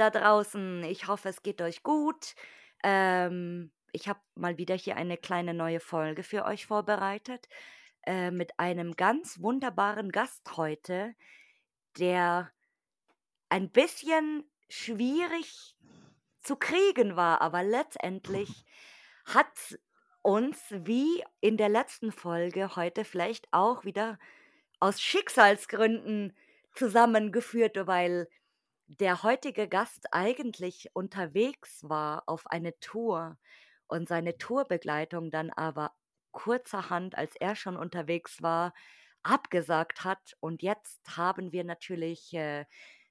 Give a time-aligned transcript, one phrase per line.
[0.00, 0.82] Da draußen.
[0.84, 2.34] Ich hoffe, es geht euch gut.
[2.82, 7.48] Ähm, ich habe mal wieder hier eine kleine neue Folge für euch vorbereitet
[8.06, 11.14] äh, mit einem ganz wunderbaren Gast heute,
[11.98, 12.50] der
[13.50, 15.76] ein bisschen schwierig
[16.40, 18.64] zu kriegen war, aber letztendlich
[19.26, 19.78] hat
[20.22, 24.18] uns wie in der letzten Folge heute vielleicht auch wieder
[24.78, 26.34] aus Schicksalsgründen
[26.72, 28.28] zusammengeführt, weil
[28.98, 33.38] der heutige Gast eigentlich unterwegs war auf eine Tour
[33.86, 35.92] und seine Tourbegleitung dann aber
[36.32, 38.74] kurzerhand, als er schon unterwegs war,
[39.22, 40.36] abgesagt hat.
[40.40, 42.64] Und jetzt haben wir natürlich äh,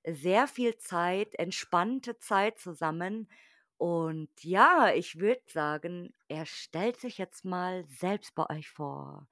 [0.06, 3.30] sehr viel Zeit, entspannte Zeit zusammen.
[3.78, 9.30] Und ja, ich würde sagen, er stellt sich jetzt mal selbst bei euch vor.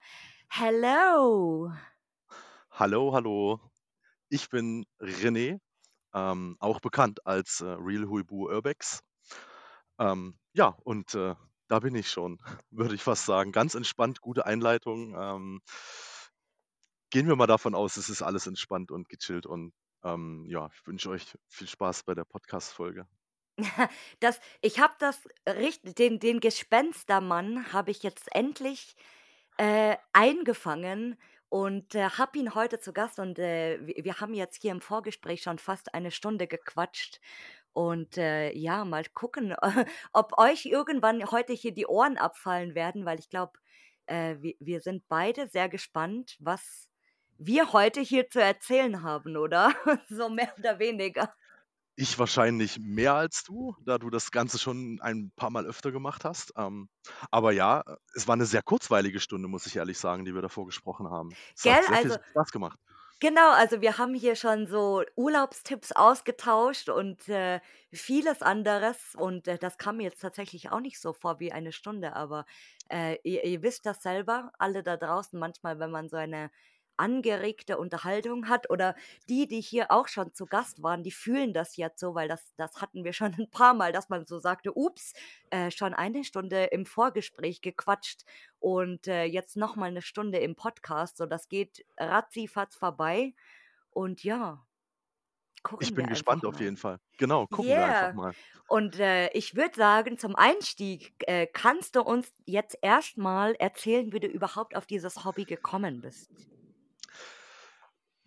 [0.48, 1.73] Hello!
[2.72, 3.59] Hallo, hallo.
[4.30, 5.59] Ich bin René,
[6.18, 9.04] ähm, auch bekannt als äh, Real Huibu Urbex.
[10.00, 11.36] Ähm, ja, und äh,
[11.68, 12.40] da bin ich schon,
[12.72, 13.52] würde ich fast sagen.
[13.52, 15.16] Ganz entspannt, gute Einleitung.
[15.16, 15.62] Ähm,
[17.10, 19.73] gehen wir mal davon aus, es ist alles entspannt und gechillt und
[20.04, 23.08] ähm, ja, ich wünsche euch viel Spaß bei der Podcast-Folge.
[24.20, 28.95] Das, ich habe das den, den Gespenstermann habe ich jetzt endlich
[29.58, 31.18] äh, eingefangen
[31.50, 35.42] und äh, habe ihn heute zu Gast und äh, wir, haben jetzt hier im Vorgespräch
[35.42, 37.20] schon fast eine Stunde gequatscht
[37.73, 39.56] und äh, ja, mal gucken,
[40.14, 43.54] ob euch irgendwann heute hier die Ohren abfallen werden, weil ich glaube,
[44.08, 46.89] äh, wir, wir sind beide sehr gespannt, was
[47.38, 49.73] wir heute hier zu erzählen haben, oder?
[50.09, 51.34] so mehr oder weniger.
[52.00, 56.26] Ich wahrscheinlich mehr als du, da du das Ganze schon ein paar Mal öfter gemacht
[56.26, 56.54] hast.
[56.55, 56.89] Ähm,
[57.32, 57.83] aber ja,
[58.14, 61.38] es war eine sehr kurzweilige Stunde, muss ich ehrlich sagen, die wir davor gesprochen haben.
[61.55, 62.80] Es Gell, hat sehr viel also Spaß gemacht.
[63.20, 67.61] Genau, also wir haben hier schon so Urlaubstipps ausgetauscht und äh,
[67.92, 69.16] vieles anderes.
[69.16, 72.45] Und äh, das kam mir jetzt tatsächlich auch nicht so vor wie eine Stunde, aber
[72.92, 76.52] äh, ihr, ihr wisst das selber, alle da draußen, manchmal, wenn man so eine
[76.98, 78.96] angeregte Unterhaltung hat oder
[79.30, 82.54] die, die hier auch schon zu Gast waren, die fühlen das jetzt so, weil das,
[82.58, 85.14] das hatten wir schon ein paar Mal, dass man so sagte, ups,
[85.50, 88.24] äh, schon eine Stunde im Vorgespräch gequatscht
[88.60, 93.34] und äh, jetzt nochmal eine Stunde im Podcast, so das geht ratzifatz vorbei
[93.92, 94.66] und ja,
[95.64, 97.00] gucken Ich bin gespannt auf jeden Fall.
[97.18, 98.14] Genau, gucken wir einfach Yeah.
[98.14, 98.34] mal.
[98.68, 104.20] Und äh, ich würde sagen, zum Einstieg äh, kannst du uns jetzt erstmal erzählen, wie
[104.20, 106.48] du überhaupt auf dieses Hobby gekommen bist.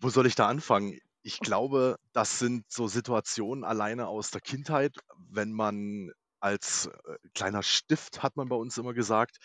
[0.01, 0.97] Wo soll ich da anfangen?
[1.21, 4.97] Ich glaube, das sind so Situationen alleine aus der Kindheit,
[5.29, 9.37] wenn man als äh, kleiner Stift, hat man bei uns immer gesagt,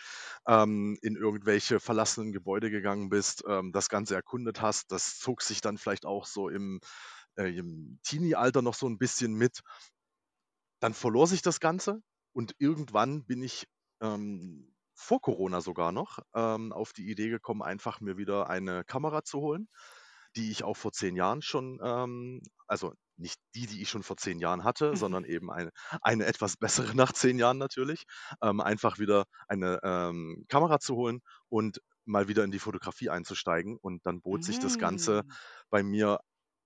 [0.48, 4.90] ähm, in irgendwelche verlassenen Gebäude gegangen bist, ähm, das Ganze erkundet hast.
[4.90, 6.80] Das zog sich dann vielleicht auch so im,
[7.36, 9.60] äh, im Teenie-Alter noch so ein bisschen mit.
[10.80, 12.00] Dann verlor sich das Ganze
[12.32, 13.66] und irgendwann bin ich
[14.00, 19.22] ähm, vor Corona sogar noch ähm, auf die Idee gekommen, einfach mir wieder eine Kamera
[19.22, 19.68] zu holen
[20.36, 24.16] die ich auch vor zehn Jahren schon, ähm, also nicht die, die ich schon vor
[24.16, 25.70] zehn Jahren hatte, sondern eben eine,
[26.02, 28.04] eine etwas bessere nach zehn Jahren natürlich,
[28.42, 33.78] ähm, einfach wieder eine ähm, Kamera zu holen und mal wieder in die Fotografie einzusteigen.
[33.80, 35.30] Und dann bot sich das Ganze Mm.
[35.70, 36.20] bei mir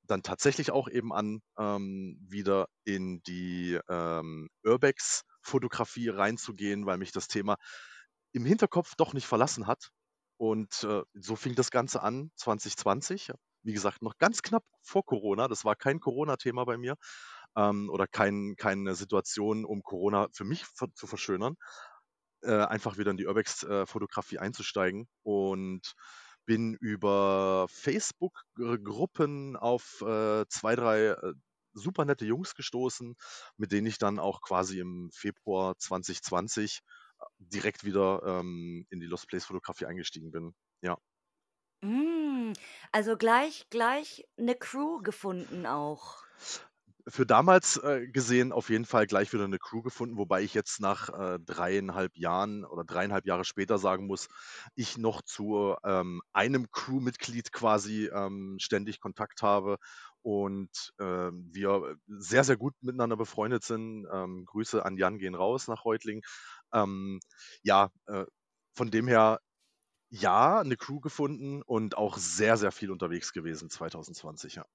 [0.05, 7.29] dann tatsächlich auch eben an, ähm, wieder in die ähm, Urbex-Fotografie reinzugehen, weil mich das
[7.29, 7.57] Thema
[8.33, 9.91] im Hinterkopf doch nicht verlassen hat.
[10.37, 13.31] Und äh, so fing das Ganze an, 2020.
[13.63, 15.49] Wie gesagt, noch ganz knapp vor Corona.
[15.49, 16.97] Das war kein Corona-Thema bei mir
[17.57, 21.57] ähm, oder kein, keine Situation, um Corona für mich zu verschönern.
[22.43, 25.95] Äh, einfach wieder in die Urbex-Fotografie einzusteigen und
[26.47, 31.35] bin über Facebook-Gruppen auf äh, zwei, drei äh,
[31.75, 33.15] super nette Jungs gestoßen,
[33.57, 36.81] mit denen ich dann auch quasi im Februar 2020
[37.39, 40.55] direkt wieder ähm, in die Lost Place Fotografie eingestiegen bin.
[40.83, 40.97] Ja.
[41.83, 42.53] Mm.
[42.93, 46.25] Also gleich, gleich eine Crew gefunden auch.
[47.09, 50.81] Für damals äh, gesehen auf jeden Fall gleich wieder eine Crew gefunden, wobei ich jetzt
[50.81, 54.29] nach äh, dreieinhalb Jahren oder dreieinhalb Jahre später sagen muss,
[54.75, 59.79] ich noch zu ähm, einem Crewmitglied quasi ähm, ständig Kontakt habe
[60.23, 64.07] und ähm, wir sehr, sehr gut miteinander befreundet sind.
[64.13, 66.23] Ähm, Grüße an Jan gehen raus nach Reutling.
[66.73, 67.21] Ähm,
[67.63, 68.27] ja, äh,
[68.75, 69.41] von dem her
[70.11, 74.67] ja, eine Crew gefunden und auch sehr, sehr viel unterwegs gewesen 2020, ja.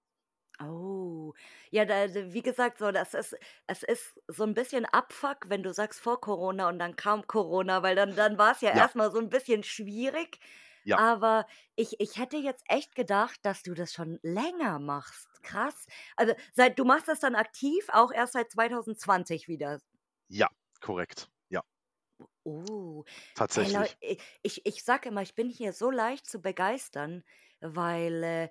[0.62, 1.34] Oh,
[1.70, 3.36] ja, da, wie gesagt, so, das ist,
[3.68, 7.84] es ist so ein bisschen Abfuck, wenn du sagst vor Corona und dann kam Corona,
[7.84, 8.86] weil dann, dann war es ja Ja.
[8.86, 10.40] erstmal so ein bisschen schwierig,
[10.84, 11.00] Ja.
[11.00, 11.46] aber
[11.76, 15.28] ich ich hätte jetzt echt gedacht, dass du das schon länger machst.
[15.44, 15.88] Krass.
[16.16, 19.80] Also, seit du machst das dann aktiv auch erst seit 2020 wieder?
[20.28, 20.50] Ja,
[20.82, 21.32] korrekt.
[22.46, 23.04] Oh.
[23.56, 23.98] Ey, Leu Tatsächlich.
[24.04, 27.24] i ich ich sage immer, ich bin hier so leicht zu begeistern,
[27.60, 28.50] weil, äh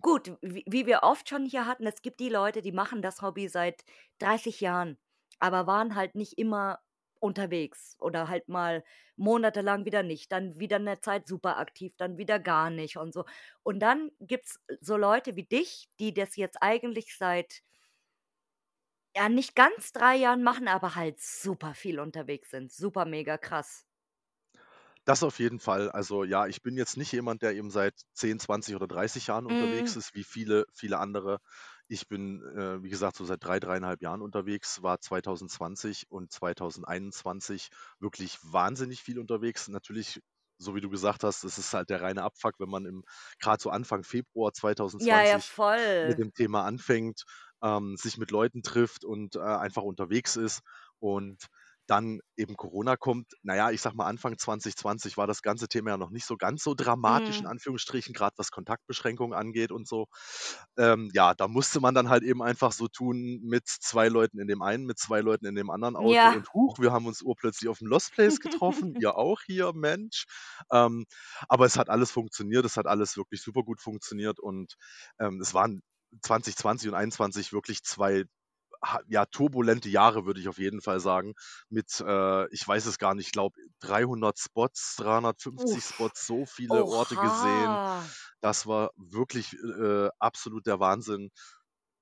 [0.00, 3.22] gut, wie wie wir oft schon hier hatten, es gibt die Leute, die machen das
[3.22, 3.84] Hobby seit
[4.18, 4.98] 30 Jahren,
[5.40, 6.80] aber waren halt nicht immer
[7.20, 8.84] unterwegs oder halt mal
[9.16, 13.24] monatelang wieder nicht, dann wieder 'ne Zeit super aktiv, dann wieder gar nicht und so.
[13.64, 17.62] Und dann gibt's so Leute wie dich, die das jetzt eigentlich seit
[19.16, 22.72] ja, nicht ganz 3 Jahren machen, aber halt super viel unterwegs sind.
[22.72, 23.86] Super mega krass.
[25.04, 25.90] Das auf jeden Fall.
[25.90, 29.46] Also, ja, ich bin jetzt nicht jemand, der eben seit 10, 20 oder 30 Jahren
[29.46, 29.96] unterwegs Mhm.
[29.96, 31.38] ist, wie viele viele andere.
[31.88, 37.70] Ich bin, äh, wie gesagt, so seit 3, 3,5 Jahren unterwegs, war 2020 und 2021
[37.98, 39.66] wirklich wahnsinnig viel unterwegs.
[39.68, 40.20] Natürlich,
[40.62, 43.04] so wie du gesagt hast, das ist halt der reine Abfuck, wenn man im
[43.40, 44.52] grad so Anfang Februar
[44.98, 45.52] Ja, ja, 2020
[46.00, 47.24] mit dem Thema anfängt,
[47.62, 50.62] ähm, sich mit Leuten trifft und, äh, einfach unterwegs ist.
[50.98, 51.46] Und
[51.92, 53.32] dann eben Corona kommt.
[53.42, 56.36] Na ja, ich sage mal, Anfang 2020 war das ganze Thema ja noch nicht so
[56.38, 57.48] ganz so dramatisch in Mhm.
[57.48, 60.06] Anführungsstrichen, grad was Kontaktbeschränkungen angeht und so.
[60.78, 64.48] Ähm, ja, da musste man dann halt eben einfach so tun mit 2 Leuten in
[64.48, 66.34] dem einen, mit 2 Leuten in dem anderen Auto Ja.
[66.34, 68.94] und huch, wir haben uns urplötzlich auf'm Lost Place getroffen.
[68.98, 70.24] Ihr auch hier, Mensch.
[70.70, 71.04] Ähm,
[71.48, 72.64] aber es hat alles funktioniert.
[72.64, 74.74] Es hat alles wirklich super gut funktioniert und,
[75.18, 75.80] ähm, es waren
[76.22, 78.24] 2020 und 21 wirklich 2 ha
[79.08, 81.34] ja, turbulente Jahre, würde ich auf jeden Fall sagen,
[81.68, 85.84] mit, äh, ich weiß es gar nicht, ich glaube 300 Spots, 350 Uff.
[85.84, 87.80] Spots, so viele Orte gesehen.
[87.80, 88.02] Oha.
[88.40, 91.30] Das war wirklich, äh, absolut der Wahnsinn.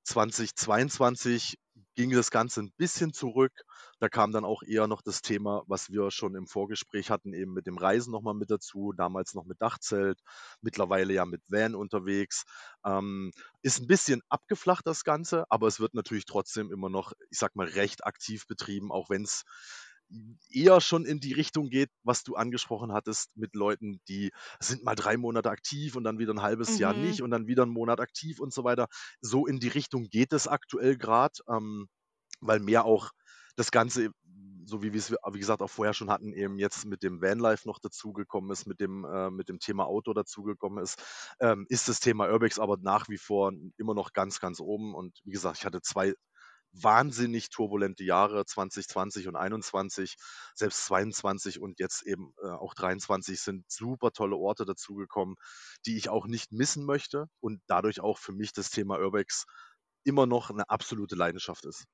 [0.04, 1.58] 2022
[2.00, 3.52] ging das Ganze 'n bisschen zurück.
[4.00, 7.52] Da kam dann auch eher noch das Thema, was wir schon im Vorgespräch hatten, eben
[7.52, 10.20] mit dem Reisen noch mal mit dazu, damals noch mit Dachzelt,
[10.62, 12.44] mittlerweile ja mit Van unterwegs.
[12.84, 13.32] Ähm,
[13.62, 17.52] ist 'n bisschen abgeflacht das Ganze, aber es wird natürlich trotzdem immer noch, ich sage
[17.56, 19.44] mal, recht aktiv betrieben, auch wenn's
[20.50, 24.94] eher schon in die Richtung geht, was du angesprochen hattest mit Leuten, die sind mal
[24.96, 27.22] 3 Monate aktiv und dann wieder 'n halbes Jahr nicht Mhm.
[27.22, 28.88] und dann wieder 'n Monat aktiv und so weiter.
[29.20, 31.86] So in die Richtung geht es aktuell grad, ähm,
[32.40, 33.10] weil mehr auch
[33.56, 34.10] das Ganze,
[34.64, 37.78] so wie wir's wie gesagt, auch vorher schon hatten, eben jetzt mit dem Vanlife noch
[37.80, 41.02] dazugekommen ist, mit dem äh, mit dem Thema Auto dazugekommen ist,
[41.40, 44.94] ähm, ist das Thema Urbex aber nach wie vor immer noch ganz, ganz oben.
[44.94, 46.14] Und wie gesagt, ich hatte 2
[46.72, 50.16] wahnsinnig turbulente Jahre, 2020 und 21.
[50.54, 55.36] Selbst 22 und jetzt eben, äh, auch 23 sind super tolle Orte dazugekommen,
[55.86, 59.46] die ich auch nicht missen möchte und dadurch auch für mich das Thema Urbex
[60.04, 61.86] immer noch 'ne absolute Leidenschaft ist.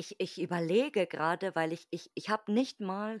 [0.00, 3.20] Ich ich überlege grade, weil ich ich ich habe nicht mal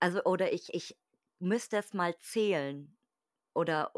[0.00, 0.98] also, oder ich ich
[1.38, 2.96] müsste es mal zählen
[3.54, 3.92] oder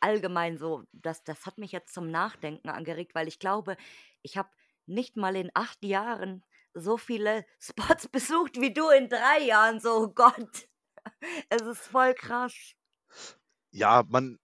[0.00, 3.76] allgemein so, das das hat mich jetzt zum Nachdenken angeregt, weil ich glaube,
[4.22, 4.50] ich habe
[4.90, 6.44] nicht mal in 8 Jahren
[6.74, 10.68] so viele Spots besucht wie du in 3 Jahren, so, oh Gott.
[11.48, 12.74] Es ist voll krass.
[13.70, 14.38] Ja, man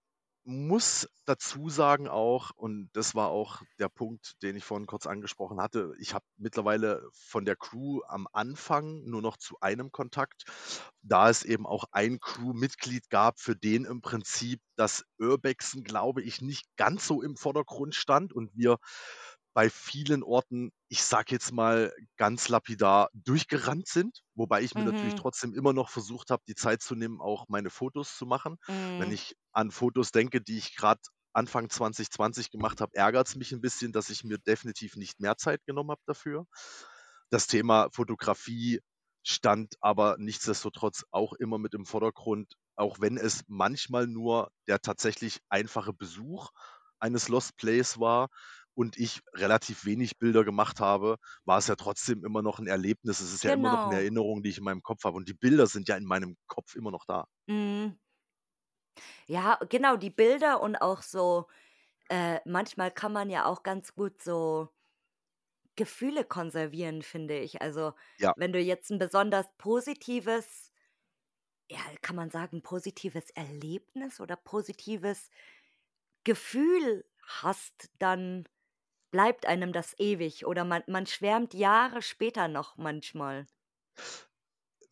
[0.47, 5.61] muss dazu sagen auch, und das war auch der Punkt, den ich vorhin kurz angesprochen
[5.61, 10.45] hatte, ich habe mittlerweile von der Crew am Anfang nur noch zu einem Kontakt,
[11.03, 16.41] da es eben auch ein Crewmitglied gab, für den im Prinzip das Urbexen, glaube ich,
[16.41, 18.79] nicht ganz so im Vordergrund stand und wir
[19.57, 25.15] bei vielen Orten, ich sage jetzt mal ganz lapidar, durchgerannt sind, wobei ich mir natürlich
[25.15, 25.17] Mhm.
[25.17, 28.59] trotzdem immer noch versucht habe, die Zeit zu nehmen, auch meine Fotos zu machen.
[28.99, 29.13] Wenn Mhm.
[29.13, 31.01] ich an Fotos denke, die ich grad
[31.33, 35.65] Anfang 2020 gemacht habe, ärgert's mich 'n bisschen, dass ich mir definitiv nicht mehr Zeit
[35.67, 36.47] genommen habe dafür.
[37.31, 38.81] Das Thema Fotografie
[39.23, 45.41] stand aber nichtsdestotrotz auch immer mit im Vordergrund, auch wenn es manchmal nur der tatsächlich
[45.49, 46.51] einfache Besuch
[46.99, 48.29] eines Lost Place war
[48.77, 53.21] und ich relativ wenig Bilder gemacht habe, war es ja trotzdem immer noch 'n Erlebnis.
[53.21, 54.03] Es ist ja immer noch 'ne Genau.
[54.03, 56.77] Erinnerung, die ich in meinem Kopf habe und die Bilder sind ja in meinem Kopf
[56.77, 57.27] immer noch da.
[57.49, 57.97] Mhm.
[59.29, 61.49] Ja, genau, die Bilder und auch so
[62.11, 64.71] äh, manchmal kann man ja auch ganz gut so
[65.79, 67.61] Gefühle konservieren, finde ich.
[67.63, 68.35] Also, Ja.
[68.35, 70.71] wenn du jetzt 'n besonders positives
[71.71, 75.31] ja, kann man sagen, positives Erlebnis oder positives
[76.25, 78.49] Gefühl hast, dann
[79.17, 83.47] bleibt einem das ewig oder man man schwärmt Jahre später noch manchmal.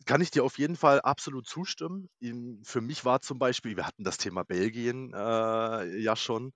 [0.07, 2.09] Kann ich dir auf jeden Fall absolut zustimmen.
[2.65, 6.53] Für mich war zum Beispiel wir hatten das Thema Belgien, äh, ja schon.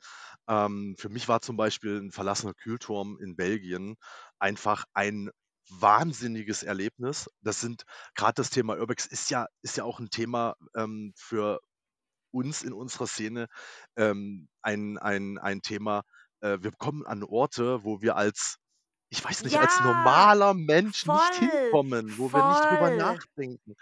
[0.49, 3.97] Ähm, für mich war zum Beispiel 'n verlassener Kühlturm in Belgien
[4.39, 5.31] einfach ein
[5.71, 7.29] wahnsinniges Erlebnis.
[7.41, 7.85] Das sind
[8.15, 11.61] grad das Thema Urbex ist ja ist ja auch 'n Thema, ähm, für
[12.33, 13.49] uns in unserer Szene,
[13.97, 16.03] ähm, ein ein ein Thema,
[16.41, 18.57] äh, wir kommen an Orte, wo wir als
[19.11, 22.91] ich weiß nicht, als Ja, normaler Mensch nicht voll, hinkommen, wo wir nicht drüber voll.
[22.91, 23.75] nachdenken.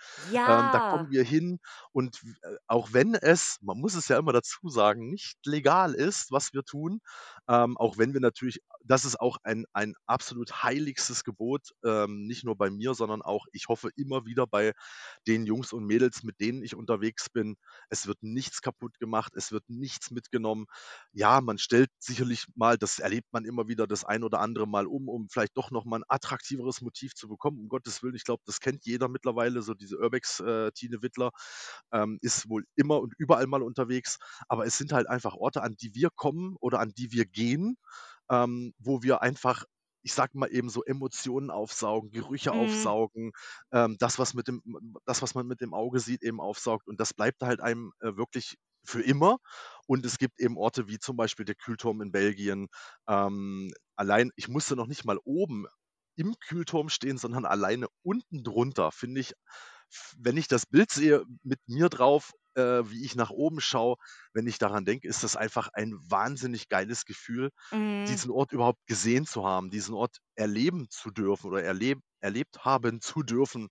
[0.47, 1.11] Ähm, da kommen Ja.
[1.11, 1.59] wir hin
[1.93, 6.31] und äh, auch wenn es, man muss es ja immer dazu sagen, nicht legal ist,
[6.31, 7.01] was wir tun,
[7.49, 12.45] ähm, auch wenn wir natürlich das ist auch ein ein absolut heiligstes Gebot, ähm, nicht
[12.45, 14.73] nur bei mir, sondern auch, ich hoffe, immer wieder bei
[15.27, 17.57] den Jungs und Mädels, mit denen ich unterwegs bin.
[17.91, 20.67] Es wird nichts kaputt gemacht, es wird nichts mitgenommen.
[21.13, 24.87] Ja, man stellt sicherlich mal das erlebt man immer wieder das ein oder andere Mal
[24.87, 28.15] um, um vielleicht doch noch mal 'n attraktiveres Motiv zu bekommen, um Gottes Willen.
[28.15, 30.71] Ich glaube, das kennt jeder mittlerweile, so diese Urbex, äh,
[31.03, 31.31] Wittler,
[31.93, 34.19] ähm, ist wohl immer und überall mal unterwegs.
[34.49, 37.36] Aber es sind halt einfach Orte, an die wir kommen oder an die wir gehen,
[38.31, 39.65] ähm, wo wir einfach,
[40.03, 42.55] ich sage mal eben so, Emotionen aufsaugen, Gerüche Mhm.
[42.55, 43.33] aufsaugen,
[43.73, 44.63] ähm, das, was mit dem
[45.05, 48.17] das, was man mit dem Auge sieht, eben aufsaugt und das bleibt halt einem, äh,
[48.17, 49.39] wirklich für immer.
[49.87, 52.69] Und es gibt eben Orte wie zum Beispiel der Kühlturm in Belgien.
[53.09, 55.67] Ähm, allein ich musste noch nicht mal oben
[56.17, 59.35] im Kühlturm stehen, sondern alleine unten drunter, finde ich
[60.19, 63.97] wenn ich das Bild sehe mit mir drauf, äh, wie ich nach oben schaue,
[64.33, 68.07] wenn ich daran denke, ist das einfach ein wahnsinnig geiles Gefühl, Mhm.
[68.09, 73.01] diesen Ort überhaupt gesehen zu haben, diesen Ort erleben zu dürfen oder erleb erlebt haben
[73.01, 73.69] zu dürfen.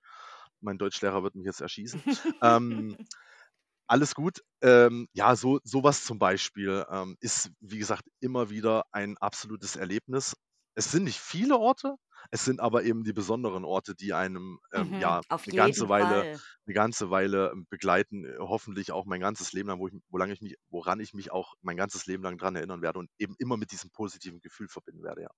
[0.61, 2.03] Mein Deutschlehrer wird mich jetzt erschießen.
[2.43, 2.97] Ähm,
[3.87, 4.41] alles gut.
[4.61, 9.75] Ähm, ja, so so was zum Beispiel, ähm, ist, wie gesagt, immer wieder ein absolutes
[9.75, 10.35] Erlebnis.
[10.75, 11.95] Es sind nicht viele Orte,
[12.31, 15.89] es sind aber eben die besonderen Orte, die einem, ähm, Mhm, ja, 'ne jeden ganze
[15.89, 16.41] Weile Fall.
[16.65, 20.33] 'ne ganze Weile begleiten, äh, hoffentlich auch mein ganzes Leben lang, wo ich wo lange
[20.33, 23.35] ich mich woran ich mich auch mein ganzes Leben lang dran erinnern werde und eben
[23.39, 25.29] immer mit diesem positiven Gefühl verbinden werde, ja.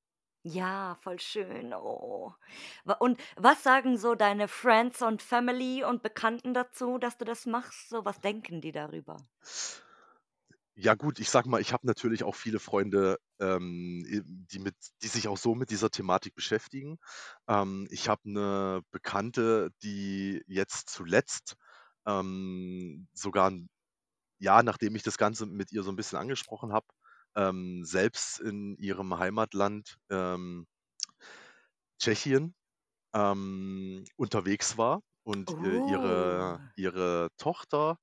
[0.43, 1.73] Ja, voll schön.
[1.73, 2.33] Oh.
[2.99, 7.89] Und was sagen so deine Friends und Family und Bekannten dazu, dass du das machst?
[7.89, 9.27] So, was denken die darüber?
[10.79, 14.03] Ja gut, ich sage mal, ich habe natürlich auch viele Freunde, ähm,
[14.51, 16.99] die mit die sich auch so mit dieser Thematik beschäftigen.
[17.47, 21.55] Ähm, ich habe 'ne Bekannte, die jetzt zuletzt,
[22.05, 23.69] ähm, sogar 'n
[24.39, 26.87] Jahr, nachdem ich das Ganze mit ihr so 'n bisschen angesprochen habe,
[27.35, 30.65] ähm, selbst in ihrem Heimatland, ähm
[31.99, 32.55] Tschechien,
[33.13, 35.79] ähm, unterwegs war und, äh, Oh.
[35.79, 37.99] ihre ihre Tochter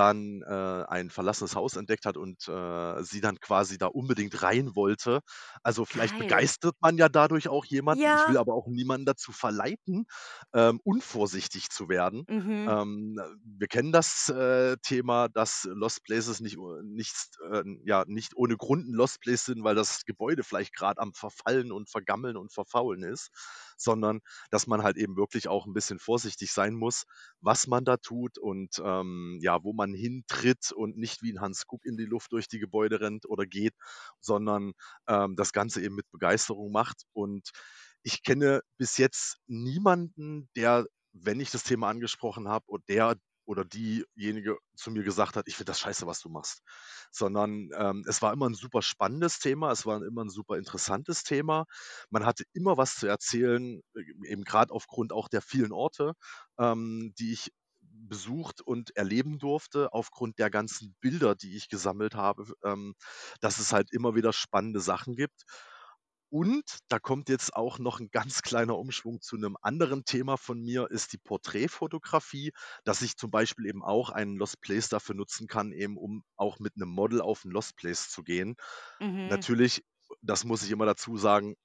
[0.00, 4.74] dann, äh, ein verlassenes Haus entdeckt hat und, äh, sie dann quasi da unbedingt rein
[4.76, 5.20] wollte.
[5.62, 6.18] Also, vielleicht Geil.
[6.18, 8.14] begeistert man ja dadurch auch jemanden.
[8.14, 8.38] Ich will Ja.
[8.38, 10.06] aber auch niemanden dazu verleiten,
[10.54, 12.24] ähm, unvorsichtig zu werden.
[12.28, 12.70] Mhm.
[12.70, 18.36] Ähm, wir kennen das, äh, Thema, dass Lost Places nicht o nichts äh, ja, nicht
[18.36, 22.36] ohne Grund 'n Lost Place sind, weil das Gebäude vielleicht grad am Verfallen und Vergammeln
[22.38, 23.30] und Verfaulen ist,
[23.78, 27.04] sondern dass man halt eben wirklich auch 'n bisschen vorsichtig sein muss,
[27.40, 31.66] was man da tut und, ähm, ja, wo man hintritt und nicht wie 'n Hans
[31.66, 33.74] Kuck in die Luft durch die Gebäude rennt oder geht,
[34.20, 34.72] sondern,
[35.08, 37.02] ähm, das Ganze eben mit Begeisterung macht.
[37.12, 37.50] Und
[38.02, 43.16] ich kenne bis jetzt niemanden, der, wenn ich das Thema angesprochen habe und der
[43.46, 46.62] oder diejenige zu mir gesagt hat: „Ich finde das scheiße, was du machst.“
[47.10, 51.24] Sondern, ähm, es war immer 'n super spannendes Thema, es war immer 'n super interessantes
[51.24, 51.66] Thema.
[52.10, 56.12] Man hatte immer was zu erzählen, e eben grad aufgrund auch der vielen Orte,
[56.58, 57.52] ähm, die ich
[58.08, 62.94] besucht und erleben durfte, aufgrund der ganzen Bilder, die ich gesammelt habe, ähm,
[63.40, 65.42] dass es halt immer wieder spannende Sachen gibt.
[66.32, 70.60] Und da kommt jetzt auch noch 'n ganz kleiner Umschwung zu 'nem anderen Thema von
[70.60, 72.52] mir, ist die Porträtfotografie,
[72.84, 76.58] dass ich zum Beispiel eben auch einen Lost Place dafür nutzen kann, eben um auch
[76.60, 78.54] mit 'nem Model auf 'n Lost Place zu gehen.
[79.00, 79.50] Mhm.
[79.50, 79.84] Natürlich,
[80.22, 81.56] das muss ich immer dazu sagen,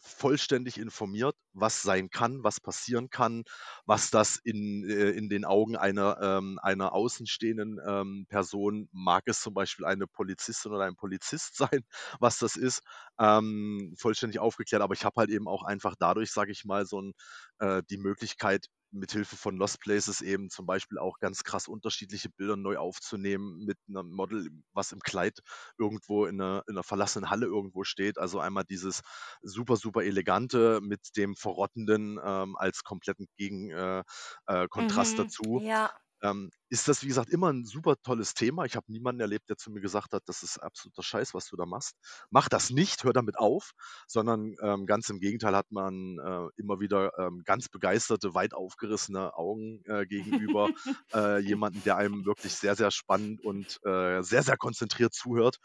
[0.00, 3.44] vollständig informiert, was sein kann, was passieren kann,
[3.84, 9.40] was das in äh, in den Augen einer ähm, einer außenstehenden, ähm, Person mag es
[9.40, 11.82] zum Beispiel eine Polizistin oder ein Polizist sein,
[12.20, 12.82] was das ist,
[13.18, 14.82] ähm, vollständig aufgeklärt.
[14.82, 17.12] Aber ich habe halt eben auch einfach dadurch, sage ich mal, so 'n
[17.60, 22.30] äh, die Möglichkeit, mit Hilfe von Lost Places eben zum Beispiel auch ganz krass unterschiedliche
[22.30, 25.40] Bilder neu aufzunehmen mit 'nem Model, was im Kleid
[25.78, 28.16] irgendwo in 'ner in 'ner verlassenen Halle irgendwo steht.
[28.18, 29.02] Also, einmal dieses
[29.42, 34.04] super, super elegante mit dem Verrottenden, ähm, als kompletten Gegen äh,
[34.46, 35.14] äh, Mhm.
[35.16, 35.60] dazu.
[35.60, 35.98] Ja.
[36.22, 38.64] Ähm, ist das, wie gesagt, immer 'n super tolles Thema.
[38.64, 41.56] Ich habe niemanden erlebt, der zu mir gesagt hat: „Das ist absoluter Scheiß, was du
[41.56, 41.94] da machst.
[42.30, 43.72] Mach das nicht, hör damit auf.“
[44.08, 49.34] Sondern, ähm, ganz im Gegenteil hat man, äh, immer wieder, ähm, ganz begeisterte, weit aufgerissene
[49.34, 50.70] Augen, äh, gegenüber,
[51.14, 55.58] äh, jemanden, der einem wirklich sehr, sehr spannend und, äh, sehr, sehr konzentriert zuhört.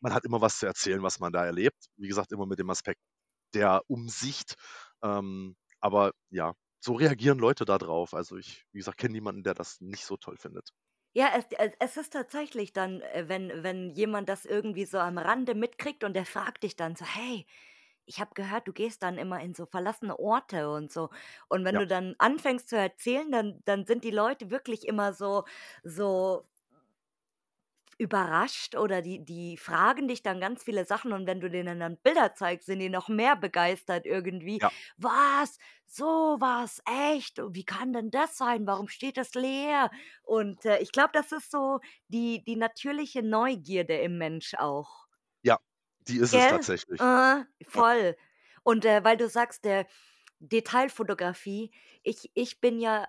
[0.00, 1.76] Man hat immer was zu erzählen, was man da erlebt.
[1.96, 3.00] Wie gesagt, immer mit dem Aspekt
[3.54, 4.54] der Umsicht.
[5.02, 8.14] Ähm, aber ja, so reagieren Leute da drauf.
[8.14, 10.70] Also, ich, wie gesagt, kenne niemanden, der das nicht so toll findet.
[11.14, 15.18] Ja, es es es ist tatsächlich dann, äh, wenn wenn jemand das irgendwie so am
[15.18, 17.46] Rande mitkriegt und der fragt dich dann so: „Hey,
[18.06, 21.10] ich habe gehört, du gehst dann immer in so verlassene Orte und so.“
[21.48, 21.80] Und wenn Ja.
[21.80, 25.44] du dann anfängst zu erzählen, dann dann sind die Leute wirklich immer so
[25.82, 26.46] so
[27.98, 31.98] überrascht oder die die fragen dich dann ganz viele Sachen und wenn du denen dann
[31.98, 34.60] Bilder zeigst, sind die noch mehr begeistert irgendwie.
[34.60, 34.70] Ja.
[34.96, 35.58] „Was?
[35.86, 36.80] So was?
[36.86, 37.38] Echt?
[37.40, 38.66] Und wie kann denn das sein?
[38.66, 39.90] Warum steht das leer?“
[40.22, 45.06] Und, äh, ich glaube, das ist so die die natürliche Neugierde im Mensch auch.
[45.42, 45.58] Ja,
[46.06, 46.46] die ist es Gell?
[46.46, 47.00] tatsächlich.
[47.00, 47.84] Äh, Ja.
[47.84, 48.16] voll.
[48.62, 49.84] Und, äh, weil du sagst, äh,
[50.40, 53.08] Detailfotografie, ich ich bin ja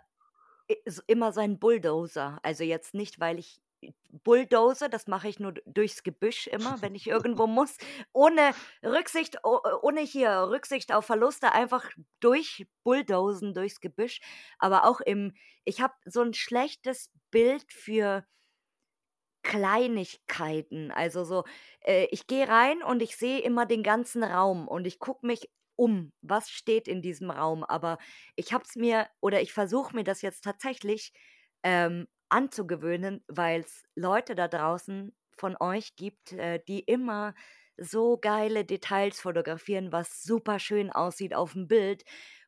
[1.08, 2.39] immer so ein Bulldozer.
[2.43, 3.62] Also, jetzt nicht, weil ich
[4.24, 7.78] bulldose, das mache ich nur durchs Gebüsch immer, wenn ich irgendwo muss,
[8.14, 14.20] ohne Rücksicht ohne hier Rücksicht auf Verluste, einfach durchbulldozen durchs Gebüsch.
[14.60, 15.34] Aber auch im
[15.66, 18.26] ich habe so 'n schlechtes Bild für
[19.44, 20.92] Kleinigkeiten.
[20.92, 21.44] Also, so,
[21.82, 25.50] äh, ich gehe rein und ich sehe immer den ganzen Raum und ich gucke mich
[25.76, 26.12] um.
[26.22, 27.64] Was steht in diesem Raum?
[27.64, 27.98] Aber
[28.36, 31.14] ich habe es mir oder ich versuche mir das jetzt tatsächlich,
[31.64, 37.34] ähm, anzugewöhnen, weil's Leute da draußen von euch gibt, äh, die immer
[37.78, 42.04] so geile Details fotografieren, was superschön aussieht aufm Bild.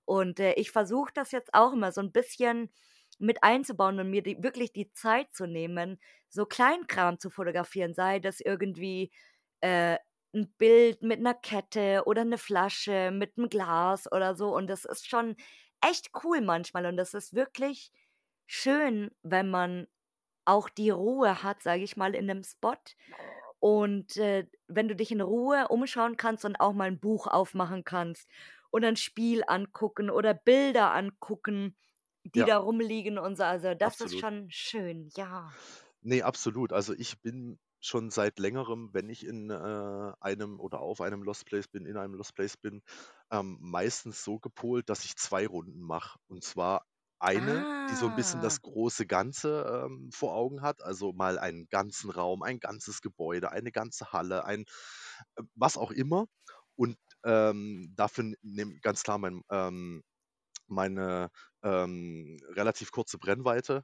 [0.05, 2.69] Und, äh, ich versuche das jetzt auch immer so 'n bisschen
[3.19, 8.19] mit einzubauen und mir die wirklich die Zeit zu nehmen, so Kleinkram zu fotografieren, sei
[8.19, 9.11] das irgendwie,
[9.61, 9.97] äh,
[10.33, 14.55] 'n Bild mit 'ner Kette oder 'ne Flasche mit 'm Glas oder so.
[14.55, 15.35] Und das ist schon
[15.81, 17.91] echt cool manchmal und das ist wirklich
[18.51, 19.87] schön, wenn man
[20.45, 22.75] auch die Ruhe hat, sage ich mal, in 'nem Spot.
[23.59, 27.83] Und, äh, wenn du dich in Ruhe umschauen kannst und auch mal 'n Buch aufmachen
[27.85, 28.29] kannst
[28.71, 31.77] oder 'n Spiel angucken oder Bilder angucken,
[32.25, 32.47] die Ja.
[32.47, 33.43] da rumliegen und so.
[33.45, 34.19] Also, das ist Absolut.
[34.19, 35.57] schon schön, ja.
[36.03, 36.73] Ne, absolut.
[36.73, 41.45] Also, ich bin schon seit Längerem, wenn ich in, äh, einem oder auf einem Lost
[41.45, 42.81] Place bin in einem Lost Place bin,
[43.31, 46.19] ähm, meistens so gepolt, dass ich 2 Runden mache.
[46.27, 46.85] Und zwar
[47.19, 48.41] eine, die so 'n bisschen Ah.
[48.41, 53.51] das große Ganze, ähm, vor Augen hat, also mal einen ganzen Raum, ein ganzes Gebäude,
[53.51, 54.65] eine ganze Halle, ein
[55.37, 56.27] äh, was auch immer.
[56.75, 60.03] Und, ähm, dafür nehme ganz klar mein ähm,
[60.67, 61.29] meine,
[61.63, 63.83] ähm, relativ kurze Brennweite,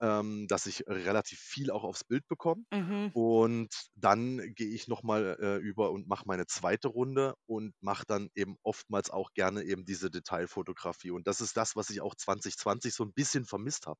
[0.00, 2.64] ähm, dass ich relativ viel auch aufs Bild bekomme.
[2.72, 3.14] Mhm.
[3.14, 6.88] Und dann gehe ich noch mal, äh, über und mache meine 2.
[6.88, 11.10] Runde und mache dann eben oftmals auch gerne eben diese Detailfotografie.
[11.10, 13.98] Und das ist das, was ich auch 2020 so 'n bisschen vermisst habe.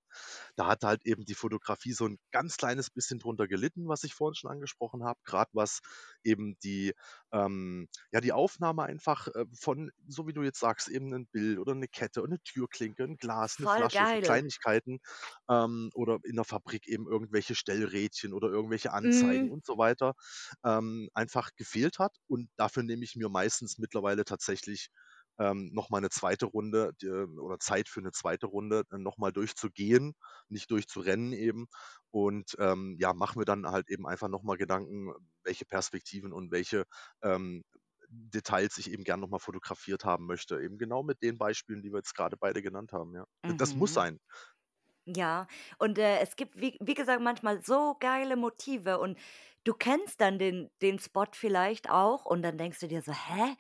[0.57, 4.15] Da hat halt eben die Fotografie so 'n ganz kleines bisschen drunter gelitten, was ich
[4.15, 5.81] vorhin schon angesprochen habe, grad was
[6.23, 6.93] eben die
[7.33, 11.59] ähm, ja, die Aufnahme einfach, äh, von so wie du jetzt sagst, eben 'nen Bild
[11.59, 14.19] oder 'ne Kette oder 'ne Türklinke, 'n Glas, 'ne Voll Flasche, so.
[14.23, 15.01] Kleinigkeiten,
[15.51, 19.53] ähm, oder in der Fabrik eben irgendwelche Stellrädchen oder irgendwelche Anzeigen Mhm.
[19.53, 20.14] und so weiter,
[20.64, 22.16] ähm, einfach gefehlt hat.
[22.27, 24.88] Und dafür nehme ich mir meistens mittlerweile tatsächlich,
[25.38, 26.46] ähm, noch mal 'ne 2.
[26.46, 28.46] Runde, d äh, oder Zeit für 'ne 2.
[28.46, 30.14] Runde, äh, noch mal durchzugehen,
[30.48, 31.66] nicht durchzurennen eben.
[32.11, 35.12] Und, ähm, ja, mache mir dann halt eben einfach noch mal Gedanken,
[35.44, 36.85] welche Perspektiven und welche,
[37.22, 37.62] ähm,
[38.11, 40.61] Details ich eben gern noch mal fotografiert haben möchte.
[40.62, 43.24] Eben genau mit den Beispielen, die wir jetzt grade beide genannt haben, ja.
[43.48, 43.94] D das muss Mhm.
[43.94, 44.18] sein.
[45.11, 45.47] Ja,
[45.79, 49.18] und, äh, es gibt, wie wie gesagt, manchmal so geile Motive und
[49.64, 53.57] du kennst dann den den Spot vielleicht auch und dann denkst du dir so: „Hä?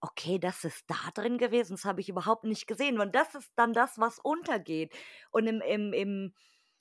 [0.00, 1.74] Okay, das ist da drin gewesen?
[1.74, 4.94] Das habe ich überhaupt nicht gesehen.“ Und das ist dann das, was untergeht.
[5.30, 6.34] Und im im im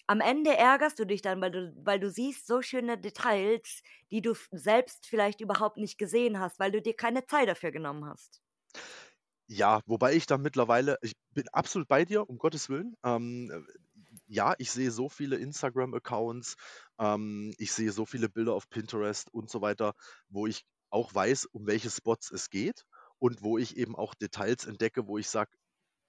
[0.07, 4.21] am Ende ärgerst du dich dann, weil du weil du siehst so schöne Details, die
[4.21, 8.41] du selbst vielleicht überhaupt nicht gesehen hast, weil du dir keine Zeit dafür genommen hast.
[9.49, 12.95] Ja, wobei ich da mittlerweile ich bin absolut bei dir, um Gottes Willen.
[13.03, 13.61] Ähm, äh,
[14.27, 16.55] ja, ich sehe so viele Instagram-Accounts,
[16.99, 19.93] ähm, ich sehe so viele Bilder auf Pinterest und so weiter,
[20.29, 22.83] wo ich auch weiß, um welche Spots es geht
[23.19, 25.51] und wo ich eben auch Details entdecke, wo ich sage: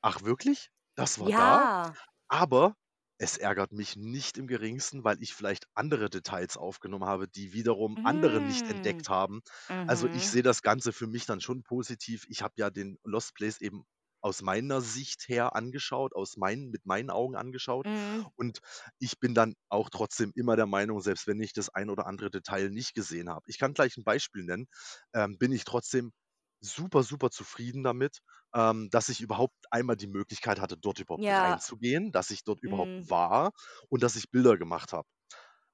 [0.02, 0.70] „Ach wirklich?
[0.96, 1.98] Das war da?“ Ja.
[2.28, 2.76] Aber
[3.18, 7.98] es ärgert mich nicht im Geringsten, weil ich vielleicht andere Details aufgenommen habe, die wiederum
[8.02, 8.68] andere nicht Hm.
[8.68, 9.40] entdeckt haben.
[9.87, 10.31] Also, ich Mhm.
[10.31, 12.24] sehe das Ganze für mich dann schon positiv.
[12.28, 13.85] Ich habe ja den Lost Place eben
[14.20, 17.87] aus meiner Sicht her angeschaut, aus meinen mit meinen Augen angeschaut.
[17.87, 18.28] Mhm.
[18.37, 18.61] Und
[18.98, 22.31] ich bin dann auch trotzdem immer der Meinung, selbst wenn ich das ein oder andere
[22.31, 23.44] Detail nicht gesehen habe.
[23.48, 24.66] Ich kann gleich 'n Beispiel nennen,
[25.14, 26.12] ähm, bin ich trotzdem
[26.61, 28.18] super, super zufrieden damit,
[28.54, 31.38] ähm, dass ich überhaupt einmal die Möglichkeit hatte, dort überhaupt Ja.
[31.38, 33.09] reinzugehen, dass ich dort überhaupt Mhm.
[33.11, 33.52] war
[33.88, 35.09] und dass ich Bilder gemacht habe.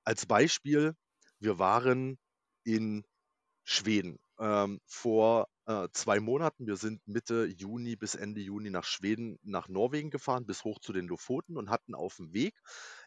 [0.04, 0.94] Als Beispiel,
[1.40, 2.18] wir waren
[2.64, 3.04] in
[3.64, 6.66] Schweden, ähm, vor äh, 2 Monaten.
[6.66, 10.92] Wir sind Mitte Juni bis Ende Juni nach Schweden nach Norwegen gefahren, bis hoch zu
[10.92, 12.60] den Lofoten und hatten auf'm Weg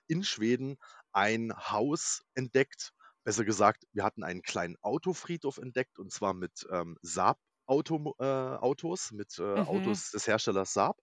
[0.07, 0.77] in Schweden
[1.11, 2.93] ein Haus entdeckt.
[3.23, 8.23] Besser gesagt, wir hatten einen kleinen Autofriedhof entdeckt und zwar mit, ähm, Saab Automo äh,
[8.23, 9.61] Autos, mit, äh, Mhm.
[9.61, 10.97] Autos des Herstellers Saab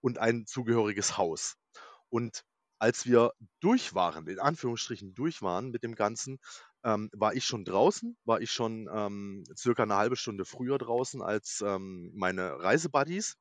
[0.00, 1.56] und ein zugehöriges Haus.
[2.08, 2.42] Und
[2.78, 6.38] als wir durch waren, in Anführungsstrichen durch waren mit dem Ganzen,
[6.84, 11.22] ähm, war ich schon draußen, war ich schon, ähm, circa 'ne 1/2 Stunde früher draußen
[11.22, 13.34] als, ähm, meine Reisebuddies.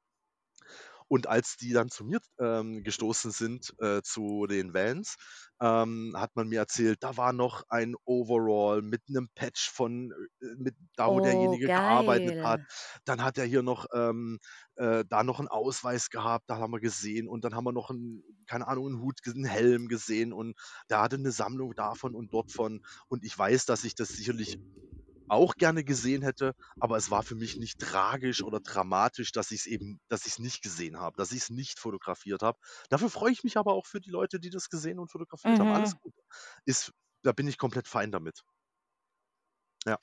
[1.10, 5.16] Und als die dann zu mir, ähm, gestoßen sind, äh, zu den Vans,
[5.62, 10.12] ähm, hat man mir erzählt, da war noch ein Overall mit 'nem Patch von
[10.42, 12.62] äh, mit da, wo Oh, derjenige gearbeitet hat.
[12.62, 12.66] geil.
[13.06, 14.40] Dann hat er hier noch, ähm,
[14.76, 17.90] äh, da noch 'n Ausweis gehabt, da haben wir gesehen und dann haben wir noch
[17.92, 20.56] 'n keine Ahnung, 'n Hut, ge 'n Helm gesehen und
[20.90, 22.80] der hatte 'ne Sammlung davon und dort von.
[23.08, 24.58] Und ich weiß, dass ich das sicherlich
[25.34, 29.66] auch gerne gesehen hätte, aber es war für mich nicht tragisch oder dramatisch, dass ich's
[29.66, 32.60] eben dass ich's nicht gesehen habe, dass ich's nicht fotografiert habe.
[32.90, 35.72] Dafür freue ich mich aber auch für die Leute, die das gesehen und fotografiert haben.
[35.72, 36.00] Alles Mhm.
[36.00, 36.14] gut.
[36.66, 36.92] Ist
[37.24, 38.44] da bin ich komplett fein damit.
[39.86, 39.98] Ja.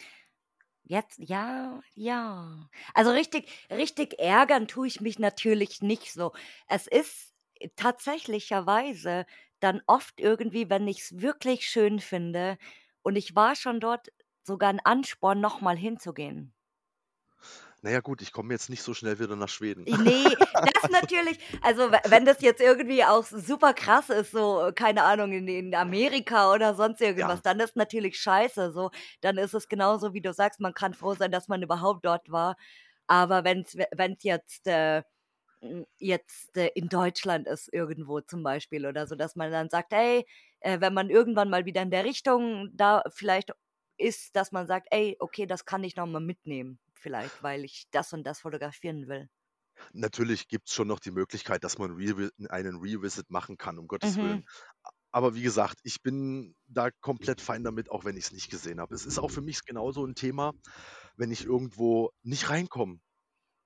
[0.83, 2.69] Jetzt ja, ja.
[2.95, 6.33] Also, richtig richtig ärgern tue ich mich natürlich nicht so.
[6.69, 7.35] Es ist
[7.77, 9.27] tatsächlicherweise
[9.61, 12.57] dann oft irgendwie, wenn ich's wirklich schön finde
[13.03, 14.09] und ich war schon dort,
[14.44, 16.55] sogar 'n Ansporn, noch mal hinzugehen.
[17.83, 19.88] Na ja, gut, ich komme jetzt nicht so schnell wieder nach Schweden.
[19.88, 24.70] I ne, das natürlich also, we wenn das jetzt irgendwie auch super krass ist, so,
[24.74, 27.31] keine Ahnung, in in Amerika oder sonst Ja.
[27.31, 28.90] irgendwas, dann ist natürlich scheiße so.
[29.22, 32.31] Dann ist es genauso, wie du sagst, man kann froh sein, dass man überhaupt dort
[32.31, 32.57] war.
[33.07, 35.03] Aber wenn's we wenn's jetzt, äh
[35.98, 40.26] jetzt, äh, in Deutschland ist irgendwo zum Beispiel oder so, dass man dann sagt: „Ey“,
[40.61, 43.53] äh, wenn man irgendwann mal wieder in der Richtung da vielleicht
[44.00, 47.86] ist, dass man sagt: „Ey, okay, das kann ich noch mal mitnehmen vielleicht, weil ich
[47.92, 49.28] das und das fotografieren will.“
[49.92, 51.92] Natürlich gibt's schon noch die Möglichkeit, dass man
[52.48, 54.42] einen Revisit machen kann, um Gottes Willen.
[54.42, 54.46] Mhm.
[54.84, 58.78] A aber wie gesagt, ich bin da komplett fein damit, auch wenn ich's nicht gesehen
[58.80, 58.94] habe.
[58.94, 60.52] Es ist auch für mich genauso 'n Thema,
[61.16, 63.00] wenn ich irgendwo nicht reinkomme,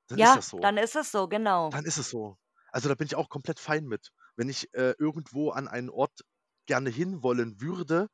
[0.09, 0.61] dann ist Ja, das so.
[0.61, 1.75] dann ist es so, genau.
[1.75, 2.37] Dann ist es so.
[2.73, 4.11] Also, da bin ich auch komplett fein mit.
[4.37, 6.23] Wenn ich, äh, irgendwo an einen Ort
[6.67, 8.09] gerne hinwollen würde,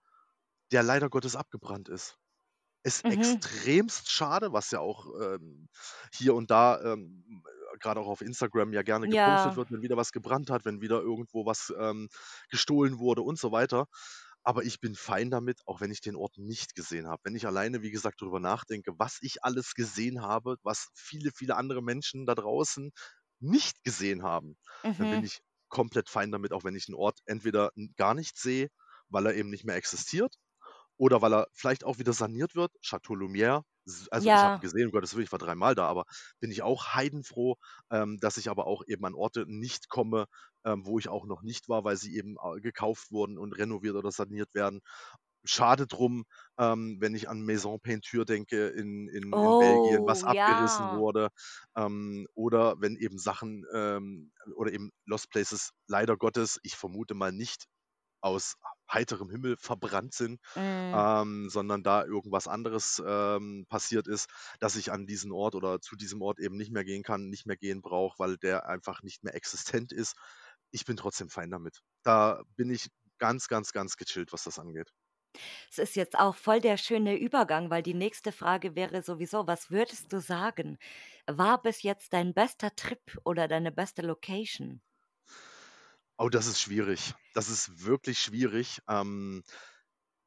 [0.73, 2.17] der leider Gottes abgebrannt ist.
[2.85, 3.41] Ist Mhm.
[3.51, 5.69] extremst schade, was ja auch, ähm,
[6.15, 7.45] hier und da, ähm,
[7.81, 9.57] grade auch auf Instagram ja gerne gepostet Ja.
[9.57, 12.09] wird, wenn wieder was gebrannt hat, wenn wieder irgendwo was, ähm,
[12.51, 13.87] gestohlen wurde und so weiter.
[14.43, 17.21] Aber ich bin fein damit, auch wenn ich den Ort nicht gesehen habe.
[17.25, 21.57] Wenn ich alleine, wie gesagt, drüber nachdenke, was ich alles gesehen habe, was viele, viele
[21.57, 22.91] andere Menschen da draußen
[23.41, 24.57] nicht gesehen haben,
[24.97, 25.25] dann bin Mhm.
[25.25, 28.69] ich komplett fein damit, auch wenn ich 'n Ort entweder gar nicht sehe,
[29.09, 30.37] weil er eben nicht mehr existiert
[31.01, 32.73] oder weil er vielleicht auch wieder saniert wird.
[32.85, 33.63] Château Lumière,
[34.11, 34.61] also, ich habe Ja.
[34.61, 36.05] gesehen, um Gottes Willen, ich war dreimal da, aber
[36.41, 37.57] bin ich auch heidenfroh,
[37.91, 40.27] ähm, dass ich aber auch eben an Orte nicht komme,
[40.65, 43.97] ähm, wo ich auch noch nicht war, weil sie eben, a gekauft wurden und renoviert
[43.97, 44.81] oder saniert werden.
[45.45, 46.25] Schade drum,
[46.59, 50.91] ähm, wenn ich an Maison Peinture denke in in in Belgien, was Oh, abgerissen ja.
[50.91, 51.31] wurde,
[51.77, 57.33] ähm, oder wenn eben Sachen, ähm oder eben Lost Places leider Gottes, ich vermute mal
[57.33, 57.67] nicht
[58.23, 58.57] aus
[58.91, 61.11] heiterem Himmel verbrannt sind, Mhm.
[61.17, 64.29] ähm, sondern da irgendwas anderes, ähm, passiert ist,
[64.61, 67.47] dass ich an diesen Ort oder zu diesem Ort eben nicht mehr gehen kann, nicht
[67.47, 70.17] mehr gehen brauche, weil der einfach nicht mehr existent ist.
[70.73, 71.81] Ich bin trotzdem fein damit.
[72.03, 74.91] Da bin ich ganz, ganz, ganz gechillt, was das angeht.
[75.71, 79.71] Es ist jetzt auch voll der schöne Übergang, weil die nächste Frage wäre sowieso: Was
[79.71, 80.79] würdest du sagen,
[81.27, 84.83] war bis jetzt dein bester Trip oder deine beste Location?
[86.23, 87.15] Oh, das ist schwierig.
[87.33, 88.83] Das ist wirklich schwierig.
[88.87, 89.43] Ähm,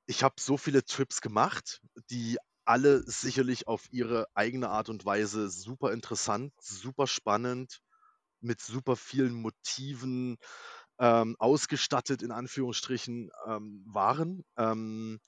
[0.08, 5.52] ich habe so viele Trips gemacht, die alle sicherlich auf ihre eigene Art und Weise
[5.52, 7.80] super interessant, super spannend,
[8.42, 10.38] mit super vielen Motiven,
[10.98, 14.44] ähm, ausgestattet in Anführungsstrichen, ähm, waren.
[14.58, 15.20] Ähm,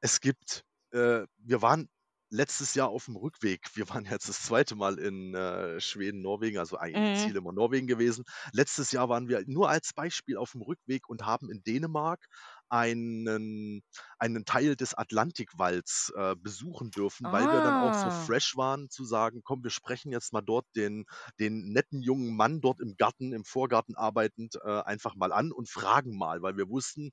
[0.00, 1.88] es gibt äh, wir waren
[2.30, 4.76] letztes Jahr auf'm Rückweg wir waren jetzt das 2.
[4.76, 7.32] Mal in, äh, Schweden, Norwegen, also eigentlich Mhm.
[7.32, 8.24] Ziel immer Norwegen gewesen.
[8.52, 12.26] Letztes Jahr waren wir nur als Beispiel auf'm Rückweg und haben in Dänemark
[12.68, 13.82] einen
[14.18, 18.30] einen Teil des Atlantikwalds, äh, besuchen dürfen, weil wir dann auch so Ah.
[18.30, 21.04] fresh waren zu sagen: „Komm, wir sprechen jetzt mal dort den
[21.40, 25.68] den netten jungen Mann dort im Garten im Vorgarten arbeitend, äh, einfach mal an und
[25.68, 27.10] fragen mal.“ Weil wir wussten,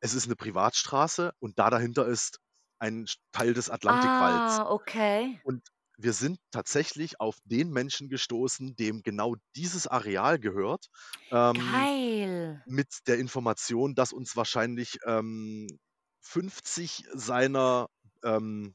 [0.00, 2.40] es ist 'ne Privatstraße und da dahinter ist
[2.78, 4.58] ein Teil des Atlantikwalds.
[4.58, 5.40] Ah, okay.
[5.44, 5.62] Und
[5.96, 10.88] wir sind tatsächlich auf den Menschen gestoßen, dem genau dieses Areal gehört,
[11.30, 12.62] ähm, Geil.
[12.66, 15.68] mit der Information, dass uns wahrscheinlich, ähm,
[16.20, 17.88] 50 seiner,
[18.24, 18.74] ähm,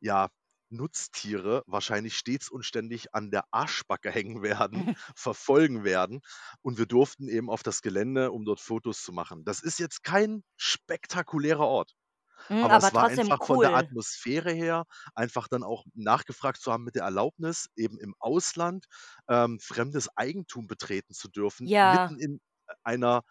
[0.00, 0.28] ja
[0.72, 6.20] Nutztiere wahrscheinlich stets und ständig an der Arschbacke hängen werden, verfolgen werden.
[6.62, 9.44] Und wir durften eben auf das Gelände, um dort Fotos zu machen.
[9.44, 11.94] Das ist jetzt kein spektakulärer Ort.
[12.48, 13.74] Hm, Aber aber es war trotzdem einfach von der cool.
[13.74, 18.86] Atmosphäre her, einfach dann auch nachgefragt zu haben mit der Erlaubnis, eben im Ausland
[19.28, 21.78] ähm, fremdes Eigentum betreten zu dürfen, Ja.
[21.82, 22.40] mitten in
[22.84, 23.22] einer,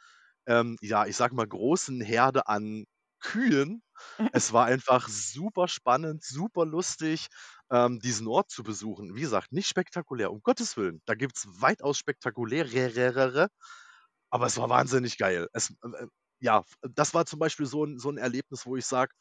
[0.48, 2.86] ähm, ja, ich sage mal, großen Herde an
[3.22, 3.84] Kühen.
[4.32, 7.28] Es war einfach super spannend, super lustig,
[7.72, 9.16] ähm, diesen Ort zu besuchen.
[9.16, 11.02] Wie gesagt, nicht spektakulär, um Gottes Willen.
[11.06, 13.50] Da gibt's weitaus spektakulärere,
[14.30, 15.48] aber es war wahnsinnig geil.
[15.54, 16.08] Es, äh, äh,
[16.40, 19.14] ja, das war zum Beispiel so 'n so 'n Erlebnis, wo ich sage: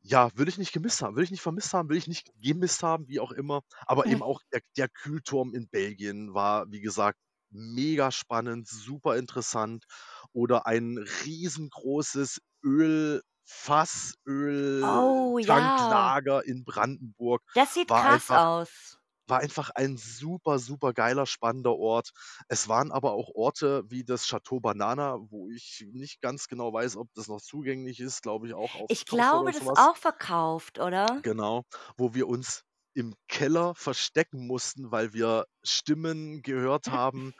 [0.00, 2.82] „Ja, will ich nicht gemisst haben, will ich nicht vermisst haben, will ich nicht gemisst
[2.82, 3.62] haben“, wie auch immer.
[3.86, 7.18] Aber eben auch der der Kühlturm in Belgien war, wie gesagt,
[7.50, 9.84] mega spannend, super interessant.
[10.32, 14.14] Oder ein riesengroßes Ölfass,
[14.82, 16.12] Oh, ja.
[16.44, 18.97] In Brandenburg Das sieht krass einfach aus.
[19.28, 22.10] War einfach ein super, super geiler, spannender Ort.
[22.48, 26.96] Es waren aber auch Orte wie das Château Banana, wo ich nicht ganz genau weiß,
[26.96, 31.20] ob das noch zugänglich ist, glaube ich, auch Ich glaube, das ist auch verkauft, oder?
[31.22, 31.64] Genau,
[31.96, 32.64] wo wir uns
[32.94, 37.34] im Keller verstecken mussten, weil wir Stimmen gehört haben,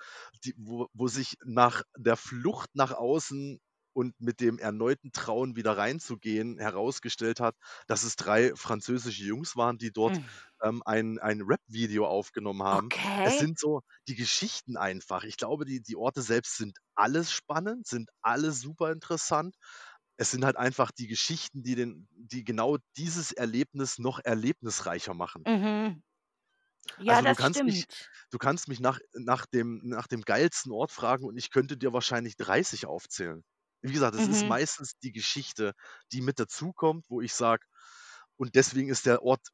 [0.44, 3.60] die wo wo sich nach der Flucht nach außen
[3.98, 7.56] und mit dem erneuten Trauen wieder reinzugehen herausgestellt hat,
[7.88, 10.38] dass es 3 französische Jungs waren, die dort, Hm.
[10.62, 12.92] ähm, ein ein Rap-Video aufgenommen haben.
[13.22, 13.38] Es Okay.
[13.38, 15.24] sind so die Geschichten einfach.
[15.24, 19.56] Ich glaube, die die Orte selbst sind alles spannend, sind alle super interessant.
[20.18, 25.46] Es sind halt einfach die Geschichten, die den die genau dieses Erlebnis noch erlebnisreicher machen.
[25.46, 26.02] Mhm.
[26.96, 28.10] Ja, Also, du das kannst mich stimmt.
[28.30, 31.92] du kannst mich nach nach dem nach dem geilsten Ort fragen und ich könnte dir
[31.92, 33.44] wahrscheinlich 30 aufzählen.
[33.82, 34.48] Wie gesagt, es ist Mhm.
[34.48, 35.72] meistens die Geschichte,
[36.12, 37.64] die mit dazukommt, wo ich sage
[38.36, 39.48] und deswegen ist der Ort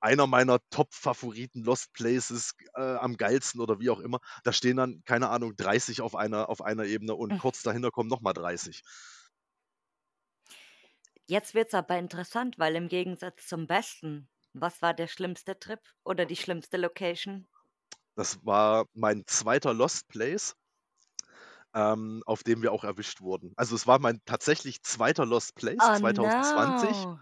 [0.00, 4.20] einer meiner Top-Favoriten, Lost Places, äh, am geilsten oder wie auch immer.
[4.44, 7.38] Da stehen dann, keine Ahnung, 30 auf einer auf einer Ebene und Hm.
[7.38, 8.82] kurz dahinter kommen noch mal 30.
[11.28, 16.24] Jetzt wird's aber interessant, weil im Gegensatz zum Besten, was war der schlimmste Trip oder
[16.26, 17.46] die schlimmste Location?
[18.16, 19.72] Das war mein 2.
[19.72, 20.56] Lost Place
[21.76, 23.54] ähm, auf dem wir auch erwischt wurden.
[23.56, 25.24] Also, es war mein tatsächlich 2.
[25.24, 27.20] Lost Place Oh 2020 no.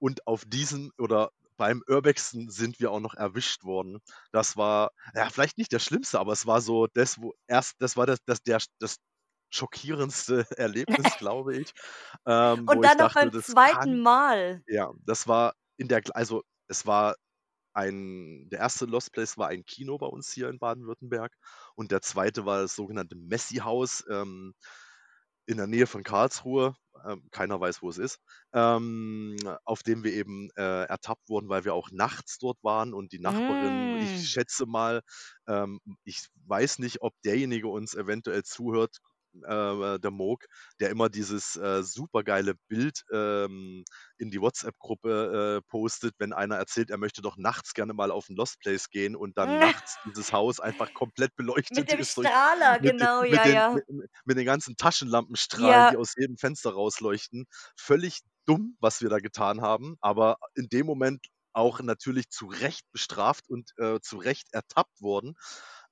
[0.00, 4.00] und auf diesem oder beim Urbexen sind wir auch noch erwischt worden.
[4.32, 7.96] Das war, ja, vielleicht nicht der schlimmste, aber es war so das, wo erst das
[7.96, 8.96] war das das der das
[9.50, 11.72] schockierendste Erlebnis, glaube ich,
[12.26, 13.72] ähm, Und ich dann noch dachte, beim 2.
[13.72, 14.64] kann Mal.
[14.66, 17.16] ja, das war in der also, es war
[17.74, 18.86] ein der 1.
[18.86, 21.34] Lost Place war ein Kino bei uns hier in Baden-Württemberg
[21.76, 22.44] und der 2.
[22.46, 24.54] war das sogenannte Messi-Haus, ähm,
[25.46, 26.74] in der Nähe von Karlsruhe.
[27.04, 28.18] Ähm, keiner weiß, wo es ist.
[28.52, 33.12] Ähm, auf dem wir eben, äh, ertappt wurden, weil wir auch nachts dort waren und
[33.12, 34.26] die Nachbarin ich Hm.
[34.28, 35.02] schätze mal
[35.48, 38.98] ähm, ich weiß nicht, ob derjenige uns eventuell zuhört,
[39.44, 40.44] äh, der Mook,
[40.80, 43.84] der immer dieses, äh, supergeile Bild, ähm,
[44.18, 48.28] in die WhatsApp-Gruppe, äh, postet, wenn einer erzählt, er möchte doch nachts gerne mal auf
[48.28, 51.34] 'n Lost Place gehen und dann nachts dieses Haus einfach komplett
[51.70, 53.72] Mit beleuchtet dem ist durch Strahler, mit den genau, mit ja, den ja.
[53.72, 55.96] mit mit mit den ganzen Taschenlampenstrahlen, die Ja.
[55.96, 57.44] aus jedem Fenster rausleuchten.
[57.76, 62.84] Völlig dumm, was wir da getan haben, aber in dem Moment auch natürlich zu Recht
[62.92, 65.34] bestraft und, äh, zu Recht ertappt worden,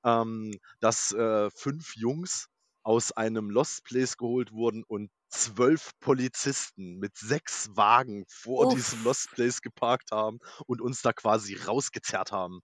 [0.05, 2.47] ähm, dass, äh, 5 Jungs
[2.83, 9.05] aus einem Lost Place geholt wurden und 12 Polizisten mit 6 Wagen vor diesem Uff.
[9.05, 12.61] Lost Place geparkt haben und uns da quasi rausgezerrt haben.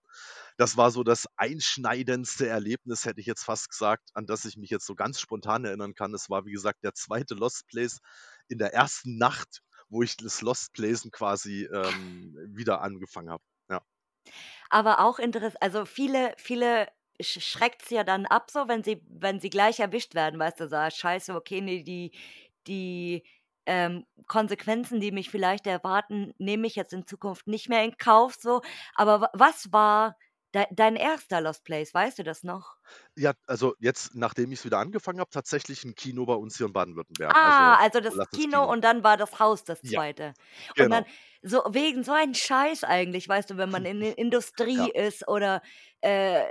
[0.57, 4.69] Das war so das einschneidendste Erlebnis, hätte ich jetzt fast gesagt, an das ich mich
[4.69, 6.13] jetzt so ganz spontan erinnern kann.
[6.13, 7.23] Es war, wie gesagt, der 2.
[7.35, 7.99] Lost Place
[8.49, 9.03] in der 1.
[9.05, 13.43] Nacht, wo ich das Lost Placen quasi, ähm, wieder angefangen habe.
[13.69, 13.81] Ja.
[14.69, 16.87] Aber auch interess also, viele viele
[17.21, 20.69] sch schreckt's ja dann ab so, wenn sie wenn sie gleich erwischt werden, weißt du,
[20.69, 22.11] so: „Ah, scheiße, okay, ne, die
[22.67, 23.23] die,
[23.65, 28.35] ähm, Konsequenzen, die mich vielleicht erwarten, nehme ich jetzt in Zukunft nicht mehr in Kauf“,
[28.39, 28.61] so.
[28.95, 30.17] Aber wa was war
[30.53, 31.39] dei dein 1.
[31.41, 31.93] Lost Place?
[31.93, 32.77] Weißt du das noch?
[33.19, 36.73] Ja, also, jetzt, nachdem ich's wieder angefangen habe, tatsächlich 'n Kino bei uns hier in
[36.73, 38.71] Baden-Württemberg, Ah, also, also, das Kino Kino.
[38.71, 40.33] und dann war das Haus das Ja, 2.
[40.77, 41.13] Und dann genau.
[41.41, 44.17] so wegen so einen Scheiß eigentlich, weißt du, wenn man in der
[44.75, 44.87] Ja.
[44.87, 45.61] Industrie ist oder,
[46.01, 46.43] äh,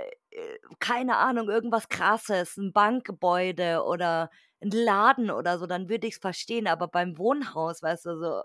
[0.79, 4.29] keine Ahnung, irgendwas Krasses, 'n Bankgebäude oder
[4.61, 8.41] 'n Laden oder so, dann würde ich's verstehen, aber beim Wohnhaus, weißt du, so,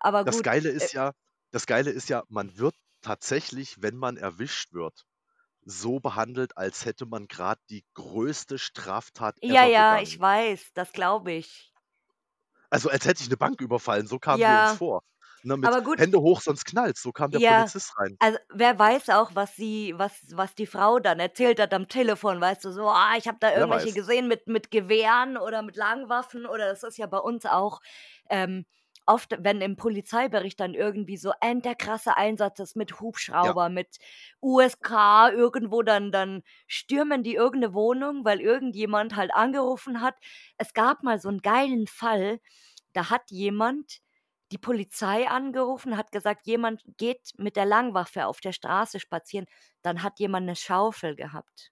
[0.00, 1.12] aber Das gut, Geile äh ist ja
[1.52, 5.06] das Geile ist ja, man wird tatsächlich, wenn man erwischt wird,
[5.64, 10.18] so behandelt, als hätte man grad die größte Straftat Ja, ever ja, ich begangen.
[10.18, 11.70] weiß, das glaube ich.
[12.72, 14.76] Also, als hätte ich 'ne Bank überfallen, so kamen wir uns Ja.
[14.76, 15.02] vor.
[15.46, 17.02] Ne, mit Aber gut Hände hoch, sonst knallt's.
[17.02, 18.18] So kam der Ja, Polizist rein.
[18.18, 22.40] also, wer weiß auch, was sie was was die Frau dann erzählt hat am Telefon,
[22.40, 26.46] weißt du, so: „Ah, ich habe da irgendwelche gesehen mit mit Gewehren oder mit Langwaffen“
[26.46, 27.80] oder das ist ja bei uns auch,
[28.30, 28.64] ähm,
[29.06, 33.00] oft, wenn im Polizeibericht dann irgendwie so end der krasse Einsatz ist mit
[33.42, 33.56] Ja.
[33.60, 33.98] Hubschrauber, mit
[34.40, 40.14] USK irgendwo, dann dann stürmen die irgend 'ne Wohnung, weil irgendjemand halt angerufen hat.
[40.58, 42.40] Es gab mal so 'n geilen Fall,
[42.94, 43.98] da hat jemand
[44.52, 49.46] die Polizei angerufen, hat gesagt, jemand geht mit der Langwaffe auf der Straße spazieren.
[49.82, 51.70] Dann hat jemand 'ne Schaufel gehabt.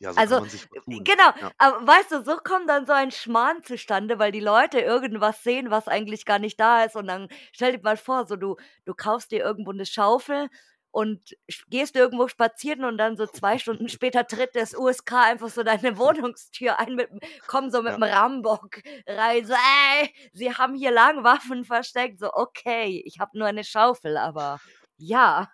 [0.00, 1.52] Ja, so Also, man sich äh, genau, Ja.
[1.58, 5.70] aber weißt du, so kommt dann so ein Schmarrn zustande, weil die Leute irgendwas sehen,
[5.70, 8.94] was eigentlich gar nicht da ist und dann stell dir mal vor, so du du
[8.94, 10.48] kaufst dir irgendwo 'ne Schaufel
[10.92, 11.36] und
[11.68, 15.98] gehst irgendwo spazieren und dann so 2 Stunden später tritt das USK einfach so deine
[15.98, 17.98] Wohnungstür ein mit'm kommen so Ja.
[17.98, 23.48] mit'm Rambock rein, so: „Ey, Sie haben hier Langwaffen versteckt.“ So: „Okay, ich habe nur
[23.48, 24.60] eine Schaufel, aber
[24.98, 25.50] ja.“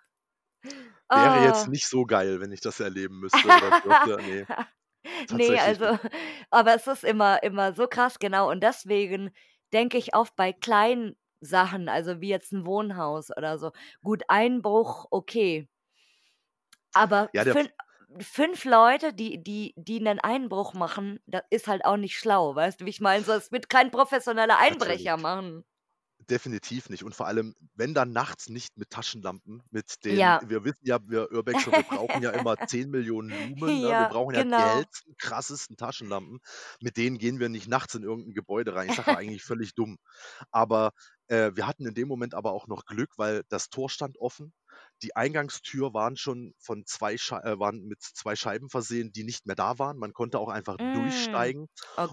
[1.13, 1.67] Wäre jetzt Oh.
[1.67, 3.71] nicht so geil, wenn ich das erleben müsste oder
[4.21, 4.47] ne,
[5.29, 5.93] Ne, tatsächlich nicht.
[5.93, 5.97] also
[6.51, 8.49] aber es ist immer immer so krass, genau.
[8.49, 9.31] Und deswegen
[9.73, 13.71] denke ich oft bei kleinen Sachen, also wie jetzt 'n Wohnhaus oder so
[14.03, 15.67] gut, Einbruch, okay.
[16.95, 17.69] Aber Ja, fün
[18.19, 22.81] 5 Leute, die die die 'nen Einbruch machen, da ist halt auch nicht schlau, weißt
[22.81, 23.23] du, wie ich meine?
[23.23, 25.09] So, es wird kein professioneller Natürlich.
[25.09, 25.63] Einbrecher machen.
[26.29, 30.49] Definitiv nicht und vor allem, wenn dann nachts nicht mit Taschenlampen, mit den Ja.
[30.49, 33.97] wir wissen ja, wir Urbexer, wir brauchen ja immer 10.000.000 Lumen, ne?
[33.97, 34.67] Wir Ja, brauchen ja die genau.
[34.67, 36.39] hellsten, krassesten Taschenlampen.
[36.81, 38.87] Mit denen gehen wir nicht nachts in irgend 'n Gebäude rein.
[38.89, 39.97] Ich sage ja eigentlich völlig dumm.
[40.51, 40.91] Aber,
[41.29, 44.53] äh, wir hatten in dem Moment aber auch noch Glück, weil das Tor stand offen.
[45.03, 49.45] Die Eingangstür waren schon von 2 Schei äh, waren mit 2 Scheiben versehen, die nicht
[49.45, 49.97] mehr da waren.
[49.97, 51.67] Man konnte auch einfach Hm, durchsteigen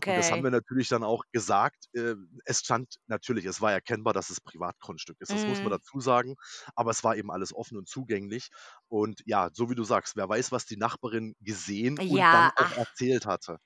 [0.05, 0.45] und das haben okay.
[0.45, 1.87] wir natürlich dann auch gesagt.
[1.95, 5.33] Äh, es stand natürlich es war erkennbar, dass es Privatgrundstück ist.
[5.33, 5.73] Das muss man Mhm.
[5.73, 6.35] dazu sagen,
[6.75, 8.49] aber es war eben alles offen und zugänglich.
[8.89, 12.53] Und ja, so wie du sagst, wer weiß, was die Nachbarin gesehen und dann Ja,
[12.55, 12.77] auch ach.
[12.77, 13.59] erzählt hatte.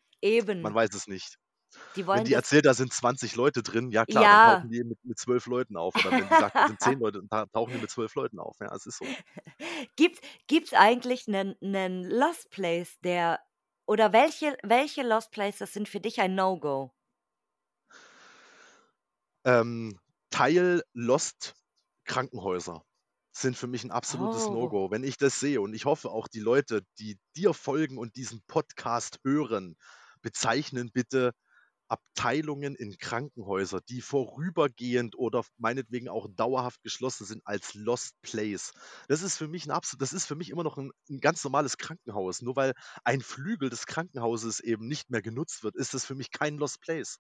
[0.61, 0.77] Man Eben.
[0.77, 1.37] weiß es nicht.
[1.97, 4.59] Die Wenn wollen die das erzählt, da sind 20 Leute drin, ja klar, dann tauchen
[4.61, 4.69] Ja.
[4.69, 5.97] die mit mit 12 Leuten auf.
[5.97, 8.41] Oder wenn die sagt, da sind 10 Leute, dann ta tauchen die mit 12 Leuten
[8.41, 8.57] auf.
[8.61, 9.13] Ja, es ist so.
[9.97, 13.41] Gibt gibt's eigentlich 'nen 'nen Lost Place, der
[13.87, 16.93] oder welche welche Lost Places sind für dich ein No-Go?
[19.45, 19.99] Ähm,
[20.31, 22.83] Teil-Lost-Krankenhäuser
[23.33, 24.51] sind für mich 'n absolutes Oh.
[24.51, 24.91] No-Go.
[24.91, 28.43] Wenn ich das sehe und ich hoffe auch die Leute, die dir folgen und diesen
[28.47, 29.77] Podcast hören,
[30.21, 31.33] bezeichnen bitte
[31.91, 38.73] Abteilungen in Krankenhäuser, die vorübergehend oder meinetwegen auch dauerhaft geschlossen sind, als Lost Place.
[39.09, 41.45] Das ist für mich 'n abso das ist für mich immer noch 'n 'n ganz
[41.45, 42.43] normales Krankenhaus.
[42.43, 42.75] Nur weil
[43.05, 46.81] ein Flügel des Krankenhauses eben nicht mehr genutzt wird, ist das für mich kein Lost
[46.81, 47.19] Place.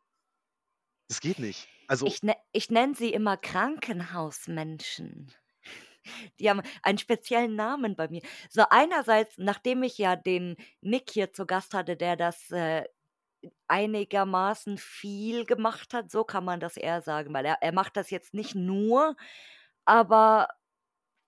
[1.11, 1.69] Das geht nicht.
[1.89, 5.33] Also Ich ne ich nenne sie immer Krankenhausmenschen.
[6.41, 8.23] Die haben einen speziellen Namen bei mir.
[8.51, 12.85] So einerseits, nachdem ich ja den Nick hier zu Gast hatte, der das, äh,
[13.69, 18.11] einigermaßen viel gemacht hat, so kann man das eher sagen, weil er er macht das
[18.11, 19.17] jetzt nicht nur,
[19.85, 20.49] aber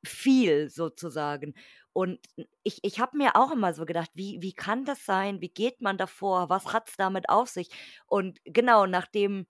[0.06, 1.54] viel sozusagen.
[1.92, 2.20] Und
[2.64, 5.40] ich ich habe mir auch immer so gedacht: „Wie wie kann das sein?
[5.42, 6.48] Wie geht man da vor?
[6.50, 7.68] Was hat's damit auf sich?“
[8.06, 9.46] Und genau, nachdem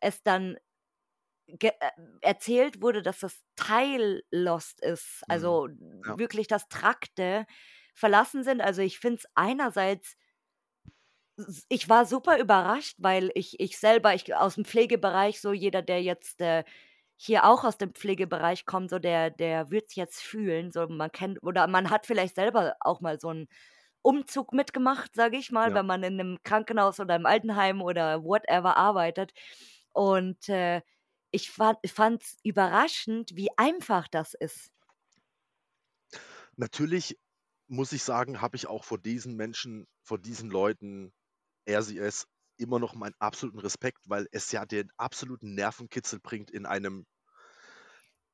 [0.00, 0.58] es dann
[1.46, 1.70] äh,
[2.20, 5.28] erzählt wurde, dass das Teil Lost ist, Mhm.
[5.28, 5.68] also
[6.04, 6.18] Ja.
[6.18, 7.46] wirklich, dass Trakte
[7.94, 8.60] verlassen sind.
[8.60, 10.16] Also, ich finde es einerseits
[11.68, 16.40] ich war super überrascht, weil ich ich selber ich aus'm Pflegebereich so jeder, der jetzt,
[16.40, 16.64] äh,
[17.16, 20.72] hier auch aus dem Pflegebereich kommt, so der der wird's jetzt fühlen.
[20.72, 23.48] So, man kennt oder man hat vielleicht selber auch mal so 'n
[24.02, 25.76] Umzug mitgemacht, sage ich mal, Ja.
[25.76, 29.32] wenn man in 'nem Krankenhaus oder im Altenheim oder whatever arbeitet.
[29.92, 30.82] Und, äh,
[31.32, 34.70] ich fand fand's überraschend, wie einfach das ist.
[36.58, 37.16] Natürlich
[37.68, 41.12] muss ich sagen, habe ich auch vor diesen Menschen vor diesen Leuten,
[41.68, 42.26] er sie es,
[42.58, 47.06] immer noch meinen absoluten Respekt, weil es ja den absoluten Nervenkitzel bringt in einem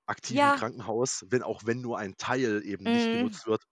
[0.07, 0.53] aktiven Ja.
[0.53, 3.11] Krankenhaus, wenn auch wenn nur ein Teil eben nicht Mhm.
[3.11, 3.65] genutzt wird,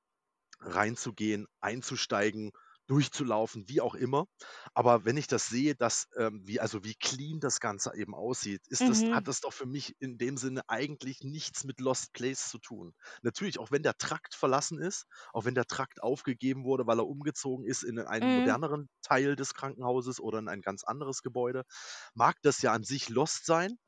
[0.60, 2.52] reinzugehen, einzusteigen,
[2.92, 4.26] durchzulaufen, wie auch immer.
[4.74, 8.62] Aber wenn ich das sehe, dass, ähm, wie also wie clean das Ganze eben aussieht,
[8.68, 9.28] ist das hat Mhm.
[9.28, 12.94] das doch für mich in dem Sinne eigentlich nichts mit Lost Place zu tun.
[13.22, 17.06] Natürlich, auch wenn der Trakt verlassen ist, auch wenn der Trakt aufgegeben wurde, weil er
[17.06, 18.32] umgezogen ist in einen Mhm.
[18.32, 21.64] moderneren Teil des Krankenhauses oder in ein ganz anderes Gebäude,
[22.14, 23.78] mag das ja an sich Lost sein.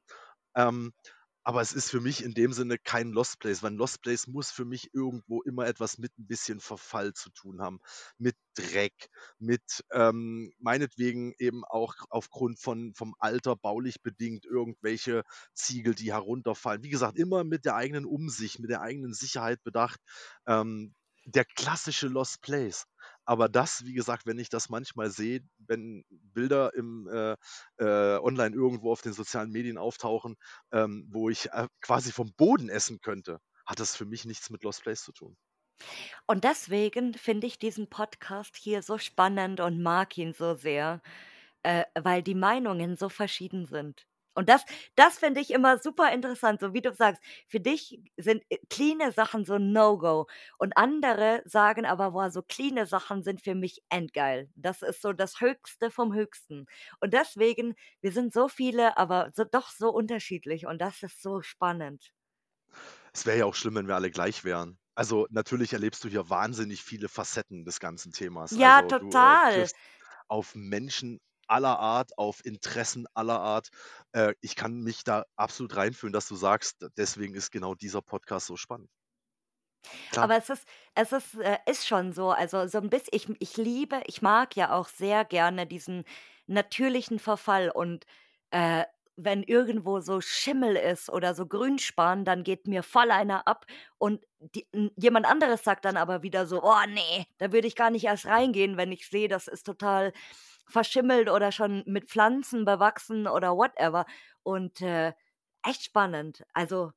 [0.56, 0.92] Ähm
[1.44, 4.26] aber es ist für mich in dem Sinne kein Lost Place, weil 'n Lost Place
[4.26, 7.80] muss für mich irgendwo immer etwas mit 'n bisschen Verfall zu tun haben,
[8.18, 15.22] mit Dreck, mit, ähm, meinetwegen eben auch aufgrund von vom Alter baulich bedingt irgendwelche
[15.54, 16.82] Ziegel, die herunterfallen.
[16.82, 20.00] Wie gesagt, immer mit der eigenen Umsicht, mit der eigenen Sicherheit bedacht.
[20.46, 20.94] Ähm,
[21.26, 22.84] der klassische Lost Place.
[23.24, 27.36] Aber das, wie gesagt, wenn ich das manchmal sehe, wenn Bilder im äh,
[27.78, 30.36] äh, online irgendwo auf den sozialen Medien auftauchen,
[30.72, 34.62] ähm, wo ich, äh, quasi vom Boden essen könnte, hat das für mich nichts mit
[34.64, 35.36] Lost Place zu tun.
[36.26, 41.02] Und deswegen finde ich diesen Podcast hier so spannend und mag ihn so sehr,
[41.62, 44.06] äh, weil die Meinungen so verschieden sind.
[44.34, 44.64] Und das
[44.96, 49.12] das finde ich immer super interessant, so wie du sagst, für dich sind, äh, cleane
[49.12, 50.26] Sachen so No-Go
[50.58, 55.12] und andere sagen aber: „Boah, so cleane Sachen sind für mich endgeil.“ Das ist so
[55.12, 56.66] das Höchste vom Höchsten.
[57.00, 61.40] Und deswegen wir sind so viele, aber so doch so unterschiedlich und das ist so
[61.42, 62.12] spannend.
[63.12, 64.78] Es wäre ja auch schlimm, wenn wir alle gleich wären.
[64.94, 68.58] Also, natürlich erlebst du hier wahnsinnig viele Facetten des ganzen Themas.
[68.60, 69.70] Ja, Also, du, äh, total.
[70.28, 73.68] auf Menschen aller Art, auf Interessen aller Art.
[74.12, 78.46] Äh, ich kann mich da absolut reinfühlen, dass du sagst, deswegen ist genau dieser Podcast
[78.46, 78.90] so spannend.
[80.10, 80.30] Klar.
[80.30, 83.56] Aber es ist es ist äh, ist schon so, also, so 'n biss ich ich
[83.56, 86.04] liebe ich mag ja auch sehr gerne diesen
[86.46, 88.04] natürlichen Verfall und,
[88.50, 88.84] äh,
[89.16, 93.64] wenn irgendwo so Schimmel ist oder so Grünspan, dann geht mir voll einer ab
[93.98, 94.66] und die
[94.96, 98.26] jemand anderes sagt dann aber wieder so: „Oh ne, da würde ich gar nicht erst
[98.26, 100.12] reingehen, wenn ich sehe, das ist total
[100.66, 104.06] verschimmelt oder schon mit Pflanzen bewachsen oder whatever.“
[104.42, 105.12] Und, äh,
[105.64, 106.44] echt spannend.
[106.54, 106.92] Also,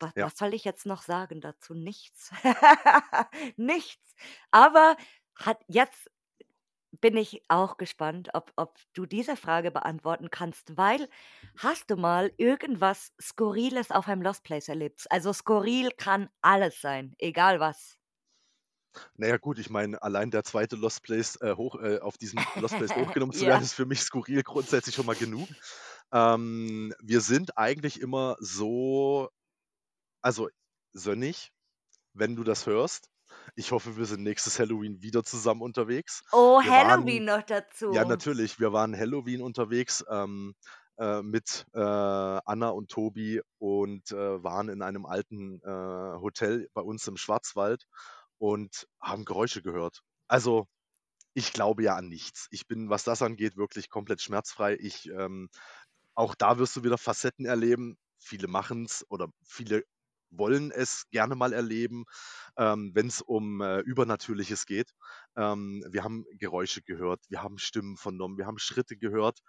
[0.00, 0.26] wa Ja.
[0.26, 1.74] was soll ich jetzt noch sagen dazu?
[1.74, 2.30] Nichts.
[3.56, 4.14] Nichts.
[4.50, 4.96] Aber
[5.36, 6.10] hat jetzt
[7.00, 11.08] bin ich auch gespannt, ob ob du diese Frage beantworten kannst, weil
[11.58, 15.06] hast du mal irgendwas Skurriles auf einem Lost Place erlebt?
[15.10, 17.96] Also, skurril kann alles sein, egal was.
[19.16, 20.66] Na ja gut, ich meine, allein der 2.
[20.72, 23.64] Lost Place, äh, hoch äh, auf diesen Lost Place hochgenommen zu werden, Ja.
[23.64, 25.48] ist für mich skurril grundsätzlich schon mal genug.
[26.12, 29.28] Ähm, wir sind eigentlich immer so
[30.22, 30.48] also,
[30.92, 31.52] Sönnich,
[32.14, 33.10] wenn du das hörst,
[33.56, 36.22] ich hoffe, wir sind nächstes Halloween wieder zusammen unterwegs.
[36.32, 37.92] Oh, Wir waren Halloween noch ja, dazu.
[38.08, 40.54] natürlich, wir waren Halloween unterwegs, ähm,
[40.96, 45.68] äh, mit, äh, Anna und Tobi und, äh, waren in einem alten, äh,
[46.20, 47.84] Hotel bei uns im Schwarzwald
[48.38, 50.02] und haben Geräusche gehört.
[50.28, 50.66] Also,
[51.34, 52.48] ich glaube ja an nichts.
[52.50, 54.76] Ich bin, was das angeht, wirklich komplett schmerzfrei.
[54.80, 55.48] Ich, ähm
[56.14, 57.96] auch da wirst du wieder Facetten erleben.
[58.18, 59.84] Viele machen's oder viele
[60.30, 62.04] wollen es gerne mal erleben,
[62.56, 64.92] ähm, wenn's um, äh, Übernatürliches geht.
[65.36, 69.40] Ähm, wir haben Geräusche gehört, wir haben Stimmen vernommen, wir haben Schritte gehört.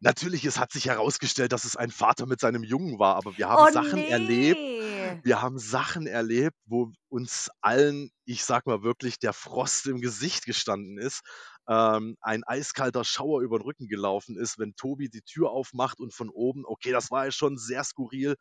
[0.00, 3.48] Natürlich, es hat sich herausgestellt, dass es ein Vater mit seinem Jungen war, aber wir
[3.48, 5.22] haben Oh Sachen erlebt ne.
[5.22, 10.46] wir haben Sachen erlebt, wo uns allen, ich sage mal wirklich, der Frost im Gesicht
[10.46, 11.22] gestanden ist,
[11.68, 16.14] ähm, ein eiskalter Schauer über 'n Rücken gelaufen ist, wenn Tobi die Tür aufmacht und
[16.14, 18.36] von oben okay, das war ja schon sehr skurril,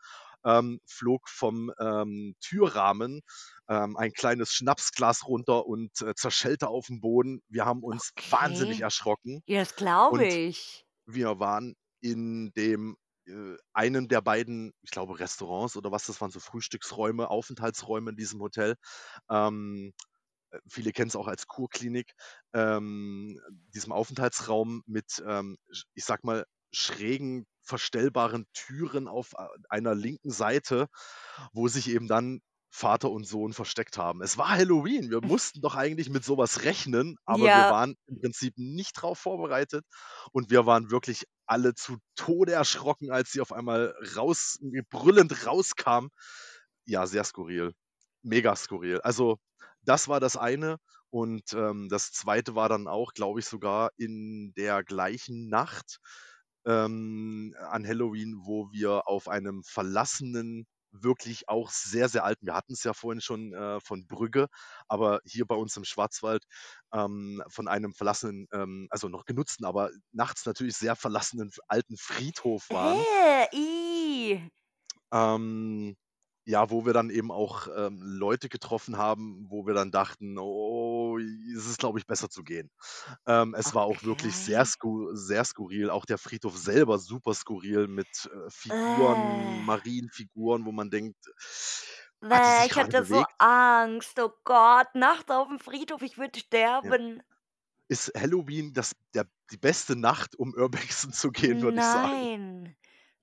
[0.46, 3.22] ähm, flog vom, ähm, Türrahmen,
[3.70, 7.42] ähm, ein kleines Schnapsglas runter und, äh, zerschellte aufm Boden.
[7.50, 8.82] Wir haben uns wahnsinnig Okay.
[8.82, 10.84] erschrocken Ja, das glaube ich.
[11.08, 16.32] Wir waren in dem äh, einem der beiden, ich glaube, Restaurants oder was, das waren
[16.32, 18.76] so Frühstücksräume, Aufenthaltsräume in diesem Hotel.
[19.30, 19.94] Ähm,
[20.52, 22.14] äh, viele kennen's auch als Kurklinik.
[22.54, 23.40] Ähm,
[23.74, 25.58] diesem Aufenthaltsraum mit, ähm,
[25.94, 30.88] ich sage mal, schrägen verstellbaren Türen auf a einer linken Seite,
[31.54, 32.42] wo sich eben dann
[32.78, 34.22] Vater und Sohn versteckt haben.
[34.22, 37.70] Es war Halloween, wir mussten doch eigentlich mit so was rechnen, aber wir Ja.
[37.70, 39.86] waren im Prinzip nicht drauf vorbereitet
[40.32, 44.60] und wir waren wirklich alle zu Tode erschrocken, als sie auf einmal raus
[44.90, 46.10] brüllend rauskamen.
[46.86, 47.74] Ja, sehr skurril.
[48.24, 49.02] Mega skurril.
[49.02, 49.38] Also,
[49.84, 50.78] das war das eine
[51.10, 52.56] und, ähm, das 2.
[52.56, 56.00] war dann auch, glaube ich, sogar in der gleichen Nacht,
[56.66, 62.84] ähm, an Halloween, wo wir auf einem verlassenen, wirklich auch sehr, sehr alten wir hatten's
[62.84, 64.48] ja vorhin schon, äh, von Brügge,
[64.88, 66.44] aber hier bei uns im Schwarzwald,
[66.94, 72.70] ähm, von einem verlassenen, ähm also, noch genutzten, aber nachts natürlich sehr verlassenen alten Friedhof
[72.72, 73.08] waren.
[73.54, 74.50] I.
[75.12, 75.96] Ähm,
[76.48, 81.18] ja, wo wir dann eben auch, ähm, Leute getroffen haben, wo wir dann dachten: „Oh,
[81.20, 82.72] es ist, glaube ich, besser zu gehen.“
[83.28, 84.68] Ähm, es war auch wirklich sehr Okay.
[84.68, 89.66] sku sehr skurril, auch der Friedhof selber super skurril mit, äh, Figuren, Äh.
[89.66, 91.18] Marienfiguren, wo man denkt:
[92.30, 94.20] „Hat ich grade hätte so bewegt?“ Angst.
[94.20, 96.40] Oh Gott, nachts aufm Friedhof, ich würde
[96.82, 96.98] Ja.
[96.98, 97.24] sterben.
[97.90, 102.30] Ist Halloween das der die beste Nacht, um Urbexen zu gehen, würde ich sagen.
[102.30, 102.76] Nein.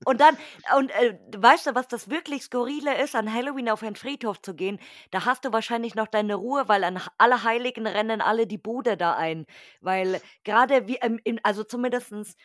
[0.04, 0.36] Und dann
[0.76, 4.54] und, äh, weißt du, was das wirklich Skurrile ist, an Halloween auf einen Friedhof zu
[4.54, 4.78] gehen?
[5.10, 9.14] Da hast du wahrscheinlich noch deine Ruhe, weil an Allerheiligen rennen alle die Bude da
[9.16, 9.46] ein.
[9.80, 12.36] Weil grade wir im in also zumindestens,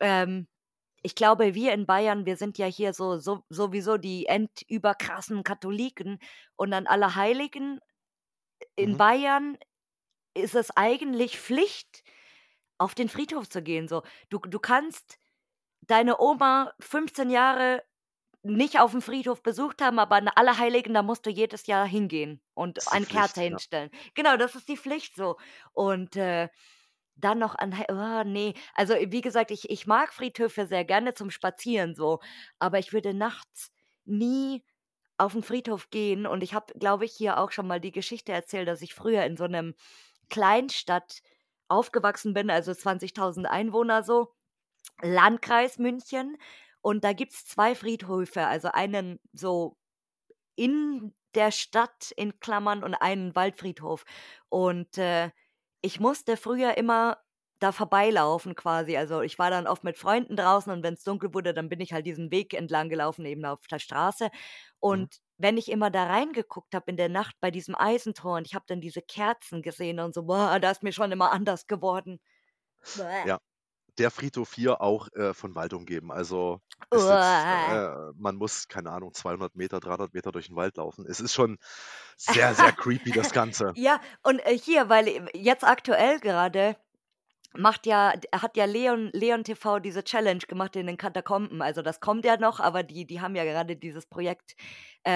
[0.00, 0.46] ähm,
[1.02, 6.18] ich glaube, wir in Bayern, wir sind ja hier so so sowieso die endüberkrassen Katholiken
[6.56, 7.80] und an Allerheiligen
[8.76, 8.96] in Mhm.
[8.96, 9.56] Bayern
[10.34, 12.04] ist es eigentlich Pflicht,
[12.78, 14.04] auf den Friedhof zu gehen, so.
[14.30, 15.19] Du du kannst
[15.82, 17.82] deine Oma 15 Jahre
[18.42, 22.80] nicht aufm Friedhof besucht haben, aber an Allerheiligen, da musst du jedes Jahr hingehen und
[22.86, 23.60] eine Kerze Pflicht, ja.
[23.60, 23.90] hinstellen.
[24.14, 25.36] Genau, das ist die Pflicht so.
[25.72, 26.48] Und, äh,
[27.16, 28.54] dann noch an oh, ne.
[28.74, 32.20] Also, wie gesagt, ich ich mag Friedhöfe sehr gerne zum Spazieren so,
[32.58, 33.70] aber ich würde nachts
[34.06, 34.64] nie
[35.18, 38.32] auf 'n Friedhof gehen und ich habe, glaube ich, hier auch schon mal die Geschichte
[38.32, 39.74] erzählt, dass ich früher in so 'nem
[40.30, 41.20] Kleinstadt
[41.68, 44.32] aufgewachsen bin, also 20.000 Einwohner so,
[45.02, 46.36] Landkreis München.
[46.82, 49.76] Und da gibt's 2 Friedhöfe, also einen so
[50.56, 54.04] in der Stadt in Klammern und einen Waldfriedhof.
[54.48, 55.30] Und, äh,
[55.82, 57.18] ich musste früher immer
[57.60, 58.96] da vorbeilaufen quasi.
[58.96, 61.92] Also, ich war dann oft mit Freunden draußen und wenn's dunkel wurde, dann bin ich
[61.92, 64.30] halt diesen Weg entlang gelaufen, eben auf der Straße.
[64.82, 65.06] Mhm.
[65.06, 68.54] Und wenn ich immer da reingeguckt habe in der Nacht bei diesem Eisentor und ich
[68.54, 72.20] habe dann diese Kerzen gesehen und so, boah, da ist mir schon immer anders geworden.
[73.22, 73.38] Ja,
[74.00, 76.12] der Friedhof hier auch, äh, von Wald umgeben.
[76.12, 76.60] Also,
[76.92, 81.06] jetzt äh, man muss, keine Ahnung, 200 Meter, 300 Meter durch 'n Wald laufen.
[81.08, 81.58] Es ist schon
[82.16, 83.76] sehr, sehr creepy, das Ganze.
[83.76, 86.76] Ja, und, äh, hier, weil, äh, jetzt aktuell grade
[87.56, 91.62] macht ja hat ja Leon Leon TV diese Challenge gemacht in den Katakomben.
[91.62, 94.54] Also, das kommt ja noch, aber die die haben ja gerade dieses Projekt,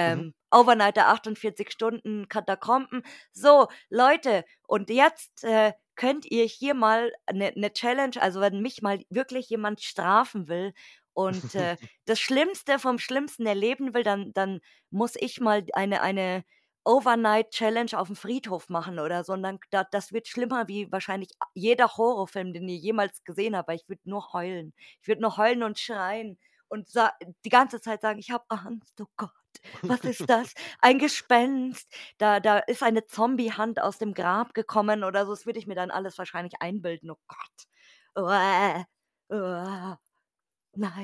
[0.05, 0.21] Mhm.
[0.21, 3.03] ähm, Overnighter 48 Stunden Katakomben.
[3.31, 8.81] So, Leute, und jetzt, äh, könnt ihr hier mal 'ne 'ne Challenge also, wenn mich
[8.81, 10.73] mal wirklich jemand strafen will
[11.13, 14.59] und, äh, das Schlimmste vom Schlimmsten erleben will, dann dann
[14.89, 16.43] muss ich mal eine eine
[16.85, 21.29] Overnight Challenge aufm Friedhof machen oder so und dann da das wird schlimmer wie wahrscheinlich
[21.53, 24.73] jeder Horrorfilm, den ihr jemals gesehen habt, weil ich würde nur heulen.
[25.01, 26.37] Ich würde nur heulen und schreien
[26.69, 26.89] und
[27.45, 28.99] die ganze Zeit sagen: „Ich habe Angst.
[29.01, 29.31] Oh Gott,
[29.87, 30.53] was ist das?
[30.79, 31.87] Ein Gespenst.
[32.17, 35.31] Da da ist eine Zombiehand aus dem Grab gekommen“ oder so.
[35.33, 37.11] Das würde ich mir dann alles wahrscheinlich einbilden.
[37.11, 37.67] Oh Gott.
[38.25, 38.85] Uah.
[39.29, 39.99] Uah.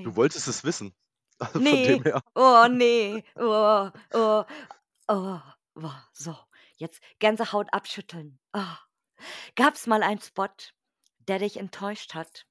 [0.04, 0.16] Du Nein.
[0.16, 0.94] wolltest es wissen.
[1.40, 2.04] Also, dem Ne.
[2.04, 2.22] her.
[2.36, 3.24] Oh, ne.
[3.36, 4.46] Oh, oh,
[5.10, 5.42] oh,
[5.76, 6.38] oh, so,
[6.78, 8.40] jetzt Gänsehaut abschütteln.
[8.54, 8.78] Ah.
[9.56, 10.50] Gab's mal einen Spot,
[11.20, 12.46] der dich enttäuscht hat?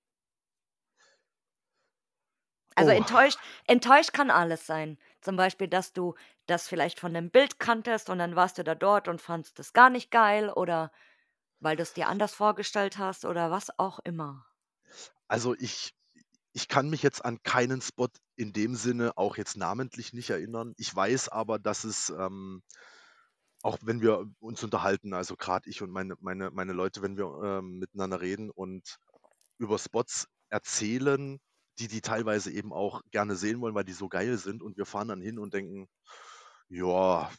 [2.76, 2.92] Also, Oh.
[2.92, 4.98] enttäuscht enttäuscht kann alles sein.
[5.20, 6.14] Zum Beispiel, dass du
[6.46, 9.72] das vielleicht von 'nem Bild kanntest und dann warst du da dort und fandest das
[9.72, 10.90] gar nicht geil oder
[11.60, 14.46] weil du's dir anders vorgestellt hast oder was auch immer.
[15.28, 15.94] Also, ich
[16.52, 20.74] ich kann mich jetzt an keinen Spot in dem Sinne auch jetzt namentlich nicht erinnern.
[20.78, 22.62] Ich weiß aber, dass es, ähm
[23.62, 27.26] auch wenn wir uns unterhalten, also, grad ich und meine meine meine Leute, wenn wir,
[27.44, 28.98] ähm, miteinander reden und
[29.58, 31.38] über Spots erzählen,
[31.78, 34.86] die die teilweise eben auch gerne sehen wollen, weil die so geil sind und wir
[34.86, 35.88] fahren dann hin und denken:
[36.68, 37.30] „Ja,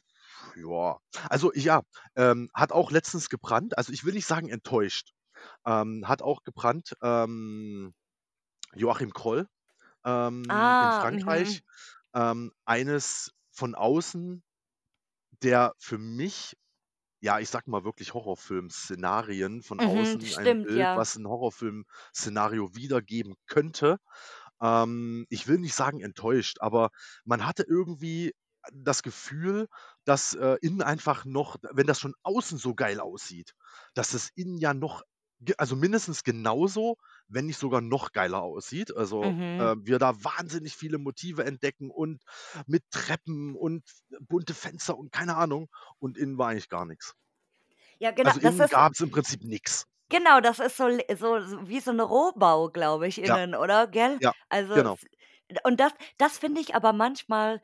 [0.55, 0.99] ja.“
[1.30, 1.84] Also, ja,
[2.15, 3.78] ähm, hat auch letztens gebrannt.
[3.78, 5.13] Also, ich will nicht sagen enttäuscht.
[5.65, 7.93] Ähm, hat auch gebrannt, ähm,
[8.76, 9.47] Joachim Kroll,
[10.05, 11.61] ähm, in Ah, Frankreich.
[11.61, 11.63] mhm.
[12.15, 14.43] Ähm, eines von außen
[15.43, 16.55] der für mich,
[17.21, 20.95] ja, ich sage mal wirklich Horrorfilm-Szenarien von Mhm, außen ein stimmt, Bild, ja.
[20.95, 23.97] was 'n Horrorfilm-Szenario wiedergeben könnte.
[24.61, 26.89] Ähm, ich will nicht sagen enttäuscht, aber
[27.25, 28.33] man hatte irgendwie
[28.73, 29.67] das Gefühl,
[30.05, 33.53] dass, äh, innen einfach noch wenn das schon außen so geil aussieht,
[33.95, 35.01] dass es innen ja noch
[35.41, 38.95] ge also, mindestens genauso, wenn nicht sogar noch geiler aussieht.
[38.95, 39.51] Also, Mhm.
[39.57, 42.23] äh, wir da wahnsinnig viele Motive entdecken und
[42.67, 43.83] mit Treppen und
[44.21, 45.69] bunte Fenster und keine Ahnung
[45.99, 47.13] und innen war eigentlich gar nix.
[48.01, 49.85] Ja, genau, Also, das innen ist gab's im Prinzip nix.
[50.11, 53.37] Genau, das ist so le so so wie so 'n Rohbau, glaube ich, Ja.
[53.37, 54.19] innen, oder, gell?
[54.19, 54.97] Ja, Also, genau.
[55.65, 57.61] und das das finde ich aber manchmal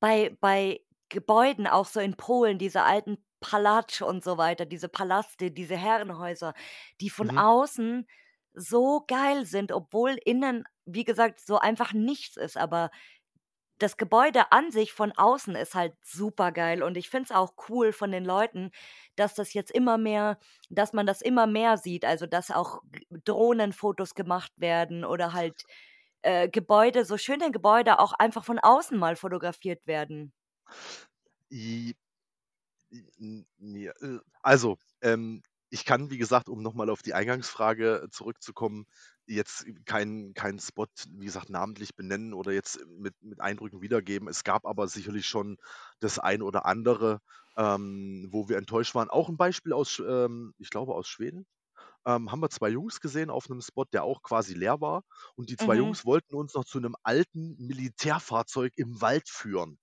[0.00, 5.50] bei bei Gebäuden, auch so in Polen, diese alten Palatsch und so weiter, diese Palaste,
[5.50, 6.54] diese Herrenhäuser,
[7.00, 7.36] die von Mhm.
[7.36, 8.06] außen
[8.54, 12.56] so geil sind, obwohl innen, wie gesagt, so einfach nichts ist.
[12.56, 12.90] Aber
[13.78, 17.92] das Gebäude an sich von außen ist halt supergeil und ich finde es auch cool
[17.92, 18.70] von den Leuten,
[19.16, 20.38] dass das jetzt immer mehr
[20.70, 22.80] dass man das immer mehr sieht, also, dass auch
[23.24, 25.64] Drohnenfotos gemacht werden oder halt,
[26.22, 30.32] äh, Gebäude so schöne Gebäude auch einfach von außen mal fotografiert werden.
[32.94, 38.86] Äh, also, ähm, ich kann, wie gesagt, um noch mal auf die Eingangsfrage zurückzukommen
[39.26, 44.28] jetzt keinen keinen Spot, wie gesagt, namentlich benennen oder jetzt mit mit Eindrücken wiedergeben.
[44.28, 45.56] Es gab aber sicherlich schon
[46.00, 47.20] das ein oder andere,
[47.56, 49.08] ähm, wo wir enttäuscht waren.
[49.10, 51.46] Auch 'n Beispiel aus ähm, ich glaube aus Schweden,
[52.06, 55.02] ähm, haben wir 2 Jungs gesehen auf 'nem Spot, der auch quasi leer war.
[55.36, 55.76] Und die 2 Mhm.
[55.76, 59.78] Jungs wollten uns noch zu 'nem alten Militärfahrzeug im Wald führen.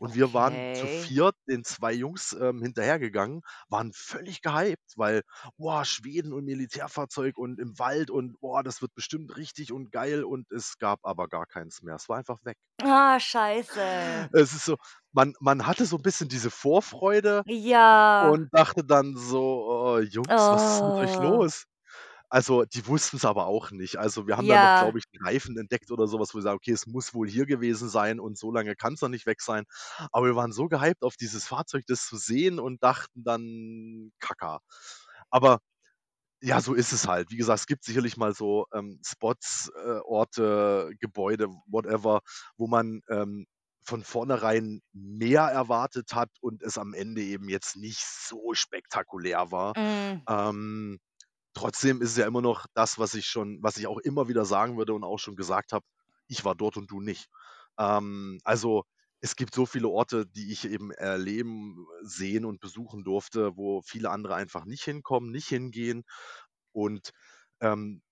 [0.00, 1.12] Und wir waren zu Okay.
[1.12, 5.22] 4 den 2 Jungs, ähm, hinterhergegangen, waren völlig gehypt, weil,
[5.56, 10.24] boah, Schweden und Militärfahrzeug und im Wald und boah, das wird bestimmt richtig und geil
[10.24, 11.96] und es gab aber gar keins mehr.
[11.96, 12.56] Es war einfach weg.
[12.80, 14.32] Ah, scheiße.
[14.32, 14.76] Es ist so,
[15.12, 18.34] man man hatte so 'n bisschen diese Vorfreude Ja.
[18.36, 21.18] und dachte dann so: „Oh, Jungs, was ist mit euch Oh.
[21.18, 21.64] los?“
[22.34, 23.96] Also, die wussten's aber auch nicht.
[23.98, 24.74] Also, wir haben dann noch, Ja.
[24.74, 27.28] glaube ich, 'n Reifen entdeckt oder so was, wo wir sagen: „Okay, es muss wohl
[27.28, 29.64] hier gewesen sein und so lange kann's doch nicht weg sein.“
[30.12, 34.60] Aber wir waren so gehypt auf dieses Fahrzeug, das zu sehen und dachten dann: „Kacka.“
[35.30, 35.58] Aber
[36.42, 37.30] ja, so ist es halt.
[37.30, 42.20] Wie gesagt, es gibt sicherlich mal so, ähm, Spots, äh, Orte, Gebäude, whatever,
[42.58, 43.46] wo man, ähm,
[43.84, 49.74] von vornherein mehr erwartet hat und es am Ende eben jetzt nicht so spektakulär war.
[49.76, 50.26] Mhm.
[50.28, 50.98] Ähm,
[51.54, 54.44] trotzdem ist es ja immer noch das, was ich schon was ich auch immer wieder
[54.44, 55.84] sagen würde und auch schon gesagt habe:
[56.28, 57.28] „Ich war dort und du nicht.“
[57.78, 58.84] Ähm, also,
[59.20, 64.10] es gibt so viele Orte, die ich eben erleben, sehen und besuchen durfte, wo viele
[64.10, 66.04] andere einfach nicht hinkommen, nicht hingehen.
[66.72, 67.10] Und,
[67.60, 68.02] ähm,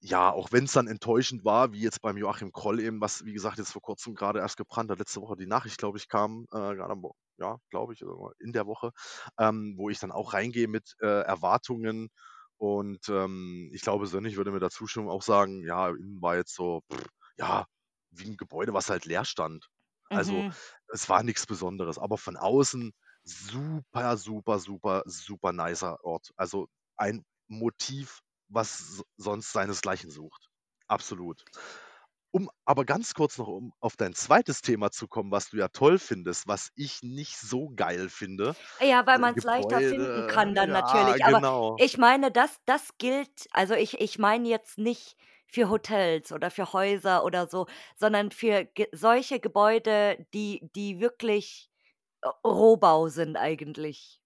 [0.00, 3.58] ja, auch wenn's dann enttäuschend war, wie jetzt beim Joachim Kroll eben, was, wie gesagt,
[3.58, 6.76] jetzt vor Kurzem grade erst gebrannt hat, letzte Woche die Nachricht, glaube ich, kam, äh,
[6.76, 7.04] grad am
[7.38, 8.02] ja, glaube ich,
[8.40, 8.92] in der Woche,
[9.38, 12.08] ähm, wo ich dann auch reingehe mit, äh, Erwartungen.
[12.58, 16.54] Und, ähm, ich glaube, Sönnich würde mir da zustimmen, auch sagen: „Ja, innen war jetzt
[16.54, 16.82] so,
[17.38, 17.66] ja,
[18.10, 19.68] wie 'n Gebäude, was halt leer stand.“
[20.12, 20.56] Also, Mhm.
[20.88, 22.92] es war nix Besonderes, aber von außen
[23.24, 26.30] super, super, super, super nicer Ort.
[26.36, 30.48] Also, ein Motiv, was sonst seinesgleichen sucht.
[30.88, 31.46] Absolut.
[32.32, 34.60] Um aber ganz kurz noch, um auf dein 2.
[34.62, 39.06] Thema zu kommen, was du ja toll findest, was ich nicht so geil finde, Ja,
[39.06, 41.24] weil äh, man's leichter finden kann dann ja, natürlich.
[41.24, 41.76] Aber genau.
[41.76, 45.16] ich meine, das das gilt also, ich ich meine jetzt nicht
[45.46, 47.66] für Hotels oder für Häuser oder so,
[47.96, 51.70] sondern für Ge solche Gebäude, die die wirklich,
[52.22, 54.20] äh, Rohbau sind eigentlich.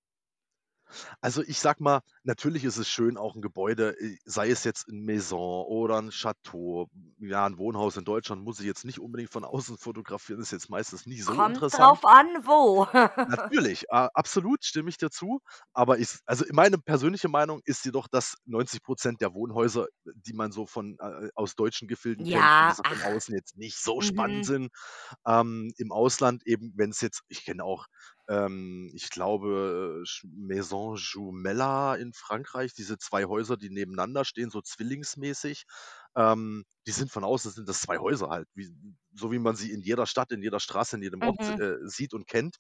[1.23, 4.89] Also, ich sage mal, natürlich ist es schön, auch 'n Gebäude, äh, sei es jetzt
[4.89, 6.89] 'n Maison oder 'n Château.
[7.19, 10.71] Ja, 'n Wohnhaus in Deutschland muss ich jetzt nicht unbedingt von außen fotografieren, ist jetzt
[10.71, 12.01] meistens nicht so Kommt interessant.
[12.01, 12.87] drauf an, wo.
[13.27, 15.41] Natürlich, a absolut, stimme ich dir zu.
[15.75, 20.53] Aber ich also, meine persönliche Meinung ist jedoch, dass 90 % der Wohnhäuser, die man
[20.53, 23.03] so von äh, aus deutschen Gefilden kennt, Ja, gesagt, von ach.
[23.03, 24.47] außen jetzt nicht so spannend Mhm.
[24.47, 24.71] sind.
[25.27, 27.87] Ähm, im Ausland eben, wenn's jetzt ich kenne auch,
[28.31, 34.63] ähm, ich glaube, Ch Maison Jumella in Frankreich, diese 2 Häuser, die nebeneinander stehen, so
[34.63, 35.65] zwillingsmäßig.
[36.17, 38.71] Ähm, die sind von außen sind das 2 Häuser halt, wie
[39.15, 41.61] so wie man sie in jeder Stadt, in jeder Straße, in jedem Ort, Mhm.
[41.61, 42.57] äh, sieht und kennt.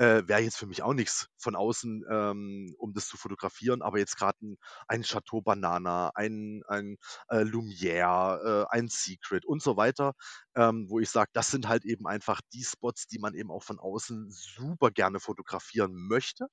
[0.00, 3.98] Äh, wäre jetzt für mich auch nix von außen, ähm, um das zu fotografieren, aber
[3.98, 4.56] jetzt grad 'n
[4.88, 6.96] ein Château Banana, ein ein,
[7.28, 10.14] äh, Lumière, äh, ein Secret und so weiter,
[10.56, 13.62] ähm, wo ich sage, das sind halt eben einfach die Spots, die man eben auch
[13.62, 16.46] von außen super gerne fotografieren möchte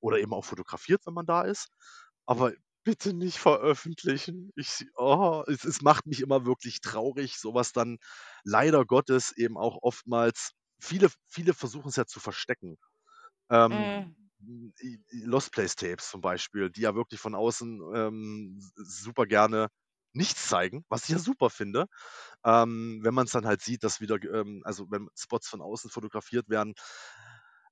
[0.00, 1.68] oder eben auch fotografiert, wenn man da ist.
[2.26, 2.52] Aber
[2.84, 4.50] bitte nicht veröffentlichen.
[4.56, 7.98] Ich oh, es es macht mich immer wirklich traurig, so was dann
[8.44, 12.76] leider Gottes eben auch oftmals viele viele versuchen's ja zu verstecken.
[13.50, 13.92] Ähm,
[14.82, 19.68] i Lost Place Tapes zum Beispiel, die ja wirklich von außen, ähm, super gerne
[20.12, 21.86] nichts zeigen, was ich ja super finde.
[22.44, 26.48] Ähm, wenn man's dann halt sieht, dass wieder ähm, also, wenn Spots von außen fotografiert
[26.48, 26.74] werden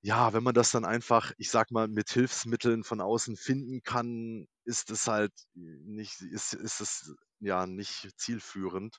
[0.01, 4.47] ja, wenn man das dann einfach, ich sage mal, mit Hilfsmitteln von außen finden kann,
[4.64, 8.99] ist es halt nicht ist ist es, ja, nicht zielführend.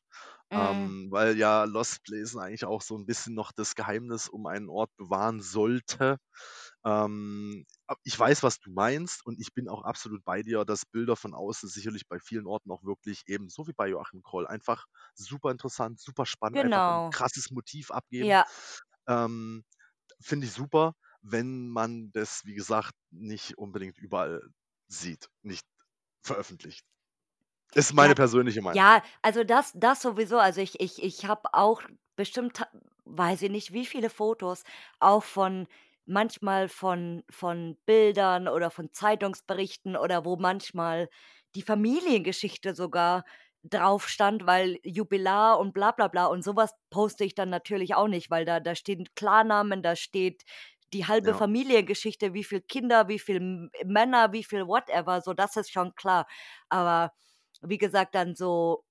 [0.51, 0.93] Mhm.
[0.93, 4.69] Ähm, weil ja Lost Place eigentlich auch so 'n bisschen noch das Geheimnis um einen
[4.69, 6.17] Ort bewahren sollte.
[6.85, 7.65] Ähm,
[8.03, 11.33] ich weiß, was du meinst und ich bin auch absolut bei dir, dass Bilder von
[11.35, 14.85] außen sicherlich bei vielen Orten auch wirklich eben so wie bei Joachim Kroll einfach
[15.15, 17.11] super interessant, super spannend, einfach 'n Genau.
[17.11, 18.35] krasses Motiv abgeben.
[18.35, 18.45] Ja.
[19.07, 19.63] Ähm,
[20.21, 24.41] finde ich super, wenn man das, wie gesagt, nicht unbedingt überall
[24.89, 25.65] sieht, nicht
[26.23, 26.83] veröffentlicht.
[27.75, 28.85] Ist meine Ja, persönliche Meinung.
[28.85, 30.39] ja, also, das das sowieso.
[30.39, 31.81] Also, ich ich ich habe auch
[32.15, 32.61] bestimmt
[33.05, 34.63] weiß ich nicht, wie viele Fotos
[34.99, 35.67] auch von
[36.05, 41.09] manchmal von von Bildern oder von Zeitungsberichten oder wo manchmal
[41.55, 43.25] die Familiengeschichte sogar
[43.63, 47.95] drauf stand, weil Jubilar und bla bla bla und so was poste ich dann natürlich
[47.95, 50.43] auch nicht, weil da da stehen Klarnamen, da steht
[50.93, 51.35] die halbe Ja.
[51.35, 55.95] Familiengeschichte, wie viel Kinder, wie viel M Männer, wie viel whatever, so, das ist schon
[55.95, 56.27] klar.
[56.69, 57.11] Aber
[57.65, 58.85] wie gesagt, dann so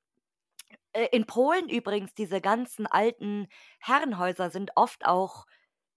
[0.92, 3.48] Äh, in Polen übrigens, diese ganzen alten
[3.80, 5.46] Herrenhäuser sind oft auch,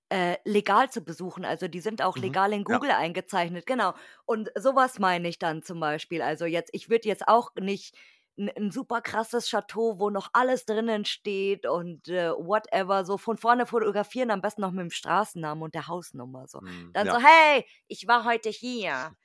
[0.09, 1.45] äh, legal zu besuchen.
[1.45, 2.19] Also, die sind auch Mhm.
[2.19, 2.79] legal in Ja.
[2.79, 3.93] Google eingezeichnet, genau.
[4.25, 6.21] Und so was meine ich dann zum Beispiel.
[6.21, 7.95] Also, jetzt ich würde jetzt auch nicht
[8.37, 13.37] 'n 'n super krasses Chateau, wo noch alles drinnen steht und, äh, whatever, so von
[13.37, 16.61] vorne fotografieren, am besten noch mit'm Straßennamen und der Hausnummer so.
[16.61, 17.19] Mhm, Dann so: ja.
[17.19, 19.15] „Hey, ich war heute hier.“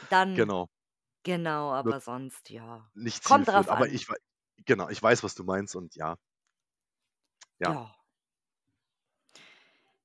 [0.00, 0.68] Dann Genau.
[1.26, 2.90] Genau, Wird aber sonst, ja.
[2.94, 3.90] nicht Kommt zielführend, drauf aber an.
[3.90, 4.16] ich wei
[4.66, 6.16] genau, ich weiß, was du meinst und ja.
[7.60, 7.72] Ja.
[7.72, 7.96] Ja.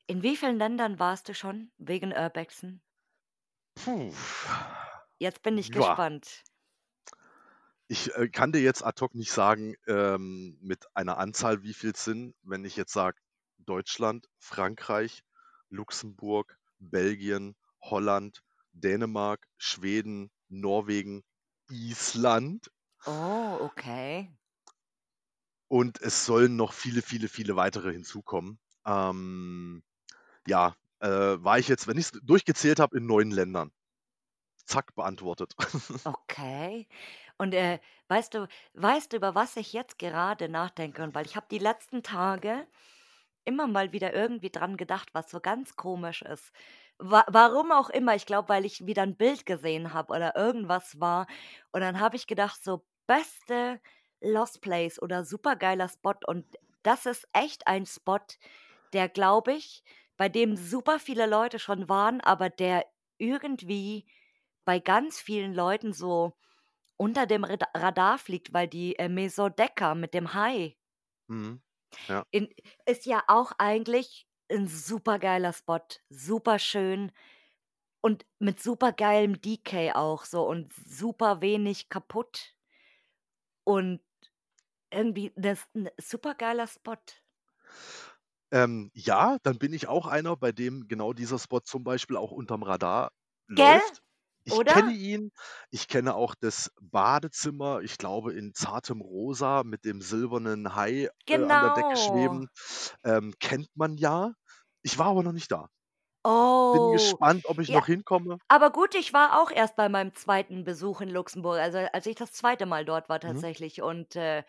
[0.05, 2.83] In wie vielen Ländern warst du schon wegen Urbexen?
[3.75, 4.13] Puh.
[5.19, 5.71] Jetzt bin ich Ja.
[5.71, 6.43] gespannt.
[7.87, 12.03] Ich, äh, kann dir jetzt ad hoc nicht sagen, ähm, mit einer Anzahl, wie viel's
[12.03, 12.35] sind.
[12.41, 13.19] Wenn ich jetzt sage
[13.59, 15.23] Deutschland, Frankreich,
[15.69, 21.23] Luxemburg, Belgien, Holland, Dänemark, Schweden, Norwegen,
[21.69, 22.71] Island.
[23.05, 24.31] Oh, okay.
[25.67, 28.59] Und es sollen noch viele, viele, viele weitere hinzukommen.
[28.85, 29.83] Ähm,
[30.47, 33.71] ja, äh, war ich jetzt, wenn ich's durchgezählt habe, in 9 Ländern.
[34.65, 35.55] Zack, beantwortet.
[36.05, 36.87] Okay.
[37.37, 41.03] Und, äh, weißt du weißt du, über was ich jetzt gerade nachdenke?
[41.03, 42.67] Und weil ich habe die letzten Tage
[43.45, 46.51] immer mal wieder irgendwie dran gedacht, was so ganz komisch ist.
[47.03, 50.99] Wa warum auch immer, ich glaube, weil ich wieder 'n Bild gesehen habe oder irgendwas
[50.99, 51.25] war.
[51.71, 53.81] Und dann habe ich gedacht, so: „Beste
[54.21, 56.45] Lost Place oder supergeiler Spot.“ Und
[56.83, 58.19] das ist echt ein Spot,
[58.93, 59.83] der, glaube ich
[60.17, 62.85] bei dem super viele Leute schon waren, aber der
[63.17, 64.05] irgendwie
[64.65, 66.33] bei ganz vielen Leuten so
[66.97, 69.09] unter dem Radar fliegt, weil die, äh,
[69.49, 70.75] Decca mit dem Hai
[71.29, 71.61] Mhm.
[72.07, 72.25] Ja.
[72.33, 72.47] in
[72.85, 75.79] ist ja auch eigentlich 'n supergeiler Spot,
[76.09, 77.11] superschön
[78.01, 82.53] und mit supergeilem Decay auch so und super wenig kaputt.
[83.67, 84.01] Und
[84.91, 86.97] irgendwie das 'n supergeiler Spot.
[88.53, 92.31] Ähm, ja, dann bin ich auch einer, bei dem genau dieser Spot zum Beispiel auch
[92.31, 93.11] unterm Radar
[93.55, 93.79] Gell?
[93.79, 94.01] läuft.
[94.43, 94.91] Ich kenne Oder?
[94.91, 95.31] ihn.
[95.69, 101.43] Ich kenne auch das Badezimmer, ich glaube, in zartem Rosa mit dem silbernen Hai, äh,
[101.43, 101.95] an der Decke Genau.
[101.95, 102.47] schweben.
[103.03, 104.33] Ähm, kennt man ja.
[104.85, 105.69] Ich war aber noch nicht da.
[106.73, 108.39] Bin Oh, gespannt, ob ich ja, noch hinkomme.
[108.47, 110.63] aber gut, ich war auch erst bei meinem 2.
[110.63, 112.65] Besuch in Luxemburg, also, als ich das 2.
[112.65, 113.45] Mal dort war Mhm.
[113.45, 114.43] tatsächlich und, äh,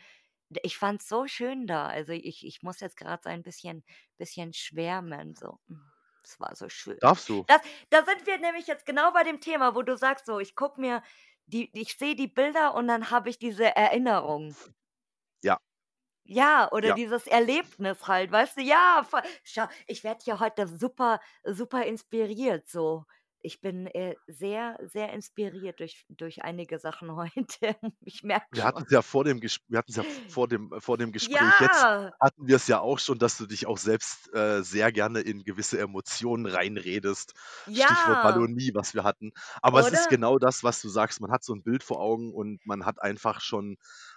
[0.65, 1.87] ich fand's so schön da.
[1.89, 3.85] Also, ich ich muss jetzt grad so ein bisschen
[4.19, 5.59] bisschen schwärmen, so.
[5.69, 5.93] Hm,
[6.25, 7.01] es war so schön.
[7.01, 7.47] Darfst du.
[7.47, 10.57] Das da sind wir nämlich jetzt genau bei dem Thema, wo du sagst so: „Ich
[10.57, 11.03] gucke mir
[11.47, 14.73] die ich sehe die Bilder und dann habe ich diese Erinnerung.“ Ja.
[16.27, 16.93] Ja, oder Ja.
[16.93, 18.61] dieses Erlebnis halt, weißt du?
[18.63, 19.23] Ja, voll.
[19.43, 23.05] Schau, ich werde hier heute super super inspiriert so.
[23.45, 27.77] Ich bin, äh, sehr, sehr inspiriert durch durch einige Sachen heute.
[28.01, 28.67] Ich merke Wir schon.
[28.67, 32.13] hatten's ja vor dem Ges wir hatten's ja vor dem vor dem Gespräch jetzt Ja.
[32.21, 35.79] hatten wir's ja auch schon, dass du dich auch selbst, äh, sehr gerne in gewisse
[35.81, 37.33] Emotionen reinredest.
[37.73, 38.23] Stichwort Ja.
[38.23, 39.33] Wallonie, was wir hatten.
[39.63, 41.21] Aber es ist genau das, was du sagst.
[41.21, 43.77] Man hat so 'n Bild vor Augen und man hat einfach schon,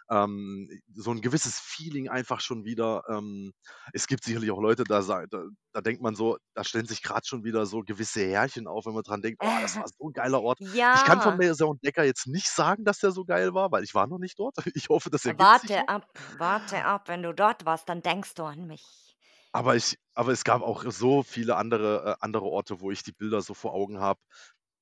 [0.09, 3.03] ähm, so 'n gewisses Feeling einfach schon wieder.
[3.09, 3.53] Ähm,
[3.93, 5.25] es gibt sicherlich auch Leute, da da
[5.73, 8.93] da denkt man so da stellen sich grad schon wieder so gewisse Härchen auf, wenn
[8.93, 10.59] man dran denkt: „Oh, das war so 'n geiler Ort.“
[10.91, 11.37] Ich kann von Ja.
[11.37, 14.39] Maison Decca jetzt nicht sagen, dass der so geil war, weil ich war noch nicht
[14.39, 14.55] dort.
[14.75, 17.07] Ich hoffe, das ergibt sich Warte ab, warte ab.
[17.09, 19.15] Wenn du dort warst, dann denkst du an mich.
[19.53, 23.11] Aber ich aber es gab auch so viele andere äh, andere Orte, wo ich die
[23.13, 24.19] Bilder so vor Augen habe,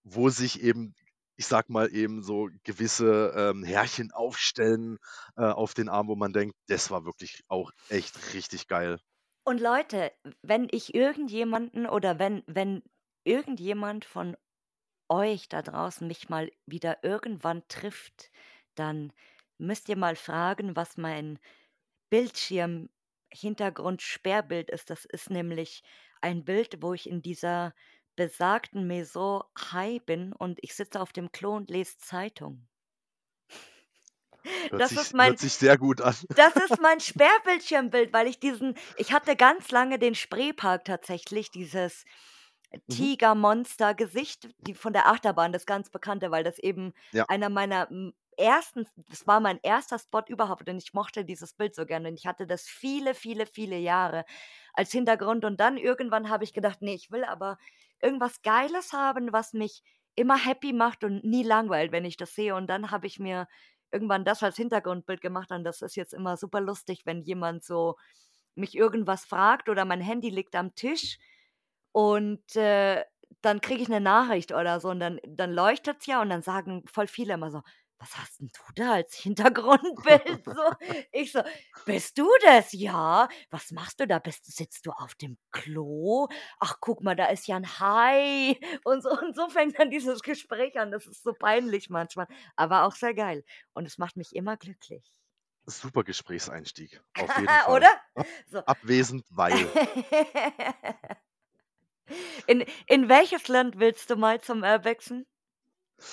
[0.04, 0.96] wo sich eben,
[1.36, 4.98] ich sage mal, eben so gewisse, ähm, Härchen aufstellen,
[5.38, 9.00] äh, auf den Arm, wo man denkt: „Das war wirklich auch echt richtig geil.“
[9.46, 10.12] Und Leute,
[10.42, 12.84] wenn ich irgendjemanden oder wenn wenn
[13.26, 14.36] irgendjemand von
[15.10, 18.32] euch da draußen mich mal wieder irgendwann trifft,
[18.76, 19.14] dann
[19.60, 21.40] müsst ihr mal fragen, was mein
[22.12, 24.90] Bildschirmhintergrund-Sperrbild ist.
[24.90, 25.84] Das ist nämlich
[26.22, 27.74] ein Bild, wo ich in dieser
[28.16, 32.68] besagten Maison Hai bin und ich sitze auf dem Klo und lese Zeitung.
[34.72, 36.16] Hört Das sich ist mein hört sich sehr gut an.
[36.36, 42.06] das ist mein Sperrbildschirmbild, weil ich diesen ich hatte ganz lange den Spreepark tatsächlich, dieses
[42.88, 43.08] Mhm.
[43.08, 47.28] Tigermonstergesicht, die von der Achterbahn, das ganz bekannte, weil das eben Ja.
[47.28, 47.90] einer meiner,
[48.38, 50.00] ersten das war mein 1.
[50.00, 53.46] Spot überhaupt und ich mochte dieses Bild so gerne und ich hatte das viele, viele,
[53.48, 54.26] viele Jahre
[54.74, 57.58] als Hintergrund und dann irgendwann habe ich gedacht: „Ne, ich will aber
[58.04, 59.84] irgendwas Geiles haben, was mich
[60.16, 63.48] immer happy macht und nie langweilt, wenn ich das sehe.“ Und dann habe ich mir
[63.94, 67.96] irgendwann das als Hintergrundbild gemacht und das ist jetzt immer super lustig, wenn jemand so
[68.56, 71.20] mich irgendwas fragt oder mein Handy liegt am Tisch
[71.94, 73.04] und, äh,
[73.44, 76.84] dann kriege ich 'ne Nachricht oder so und dann dann leuchtet's ja und dann sagen
[76.88, 77.62] voll viele immer so:
[78.04, 80.44] was hast denn du da als Hintergrundbild?
[80.46, 80.72] So,
[81.14, 81.42] ich so,
[81.86, 82.74] bist du das?
[82.74, 83.30] Ja.
[83.50, 84.20] Was machst du da?
[84.20, 86.28] Bist, sitzt du auf dem Klo?
[86.60, 88.60] Ach, guck mal, da ist ja ein Hai.
[88.84, 90.92] Und so, und so fängt dann dieses Gespräch an.
[90.92, 92.28] Das ist so peinlich manchmal,
[92.58, 93.46] aber auch sehr geil.
[93.74, 95.10] Und es macht mich immer glücklich.
[95.66, 97.74] Super Gesprächseinstieg, auf jeden Fall.
[97.74, 97.90] Oder?
[98.48, 98.60] So.
[98.60, 99.54] abwesend, weil.
[102.48, 105.26] In, in welches Land willst du mal zum Urbexen?
[105.98, 106.04] Ah,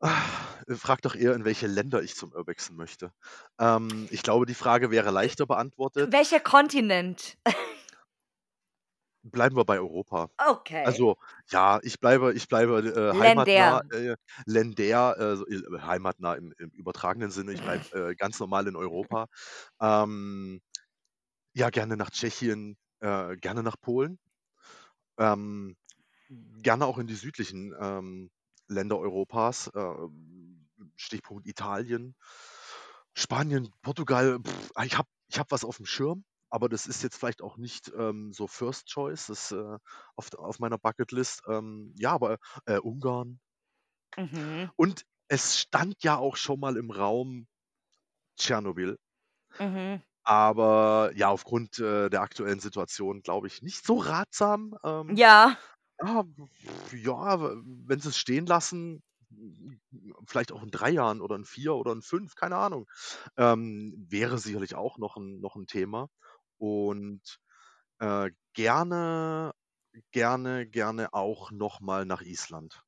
[0.00, 3.12] Frag doch eher, in welche Länder ich zum Urbexen möchte.
[3.58, 6.12] Ähm, ich glaube, die Frage wäre leichter beantwortet.
[6.12, 7.36] Welcher Kontinent?
[9.22, 10.28] Bleiben wir bei Europa.
[10.36, 10.84] Okay.
[10.84, 11.16] Also,
[11.50, 16.68] ja, ich bleibe, ich bleibe äh, heimatnah, äh, ländär, äh, so, äh, heimatnah im, im
[16.70, 17.52] übertragenen Sinne.
[17.54, 19.28] Ich bleibe äh, ganz normal in Europa.
[19.80, 20.60] Ähm,
[21.54, 24.18] ja, gerne nach Tschechien, äh, gerne nach Polen.
[25.18, 25.76] Ähm,
[26.62, 28.30] gerne auch in die südlichen ähm,
[28.74, 29.68] Länder Europas.
[29.68, 29.94] Äh,
[30.96, 32.14] Stichpunkt Italien,
[33.14, 34.38] Spanien, Portugal.
[34.44, 37.56] Pff, ich habe ich hab was auf dem Schirm, aber das ist jetzt vielleicht auch
[37.56, 39.26] nicht ähm, so First Choice.
[39.28, 39.78] Das ist äh,
[40.16, 41.42] auf, auf meiner Bucketlist.
[41.48, 43.40] Ähm, ja, aber äh, Ungarn.
[44.16, 44.70] Mhm.
[44.76, 47.48] Und es stand ja auch schon mal im Raum
[48.38, 48.98] Tschernobyl.
[49.60, 50.02] Mhm.
[50.26, 54.74] Aber ja, aufgrund äh, der aktuellen Situation glaube ich nicht so ratsam.
[54.82, 55.58] Ähm, Ja.
[56.92, 59.80] Ja, w- wenn sie es stehen lassen, m-
[60.26, 62.86] vielleicht auch in drei Jahren oder in vier oder in fünf, keine Ahnung,
[63.36, 66.08] ähm, wäre sicherlich auch noch ein, noch ein Thema.
[66.58, 67.38] Und
[68.00, 69.52] äh, gerne,
[70.12, 72.84] gerne, gerne auch nochmal nach Island.